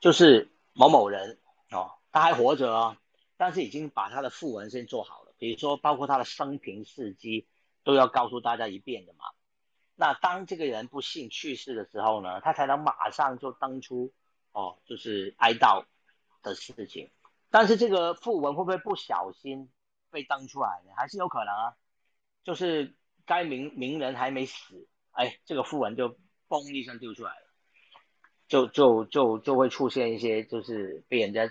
[0.00, 1.38] 就是某某人
[1.70, 2.96] 哦，他还活着哦，
[3.36, 7.46] 但是已经把他的讣文先做好了，比如说包括他的生平事迹
[7.84, 9.24] 都要告诉大家一遍的嘛。
[9.94, 14.12] 那当这个人不幸去世的时候呢，他才能马上就登出
[14.52, 15.84] 哦，就是哀悼
[16.42, 17.10] 的事情。
[17.50, 19.70] 但是这个讣文会不会不小心
[20.10, 20.92] 被登出来呢？
[20.96, 21.76] 还是有可能啊。
[22.44, 22.94] 就是
[23.24, 26.16] 该名名人还没死，哎，这个讣文就
[26.48, 27.45] 嘣一声丢出来了。
[28.48, 31.48] 就就就就会出现一些，就是被人家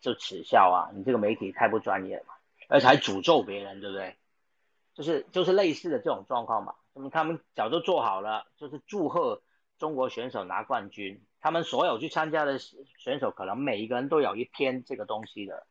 [0.00, 2.34] 就耻笑啊，你这个媒体太不专业了嘛，
[2.68, 4.16] 而且还诅咒别人，对不对？
[4.94, 6.74] 就是就是类似的这种状况嘛。
[6.92, 9.42] 那么他们早就做好了，就是祝贺
[9.78, 11.22] 中国选手拿冠军。
[11.40, 15.66] 他们所有去参加的选手，可能每一个人都有一篇这个东西的，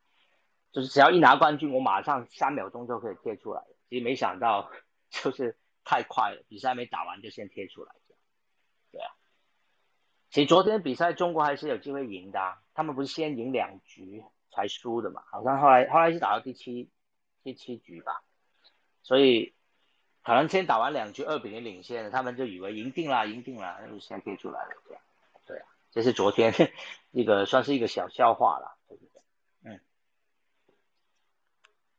[0.72, 3.62] 就是只要一拿冠军，我马上三秒钟就可以贴出来。
[3.90, 4.72] 其实没想到，
[5.12, 7.92] 就是太快了，比赛没打完就先贴出来。
[10.30, 15.24] 其实昨天比赛中国还是有机会赢的，他们不是先赢两局才输的嘛？
[15.32, 16.90] 好像后来后来是打到第七
[17.44, 18.22] 第七局吧，
[19.02, 19.54] 所以
[20.24, 25.02] 可能先打完两局二比零领先，他们就以为赢定了，赢定了，就先可以出来了，这样。
[25.46, 26.54] 对啊，这是昨天
[27.12, 28.78] 一个算是一个小笑话了，
[29.64, 29.80] 嗯。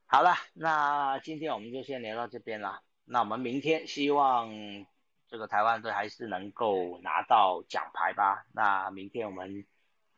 [0.07, 2.83] 好了，那今天我们就先聊到这边了。
[3.05, 4.51] 那我们明天希望
[5.31, 8.45] 这个台湾队还是能够拿到奖牌吧。
[8.53, 9.65] 那明天我们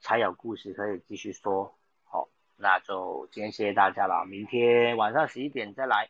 [0.00, 1.74] 才有故事可以继续说。
[2.04, 4.24] 好，那就今天谢谢大家了。
[4.26, 6.08] 明天晚上十一点再来。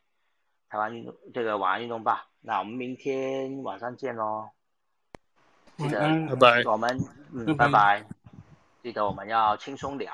[0.69, 4.49] 台湾运动这个晚安运动吧，那我们明天晚上见喽。
[5.77, 6.01] 记得
[6.37, 6.99] 拜拜，我们
[7.35, 8.07] 嗯拜拜。
[8.83, 10.11] 记得我们要轻松聊，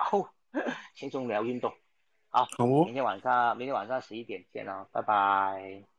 [0.94, 1.72] 轻松聊运动。
[2.28, 5.97] 好，明天晚上明天晚上十一点见喽，拜拜。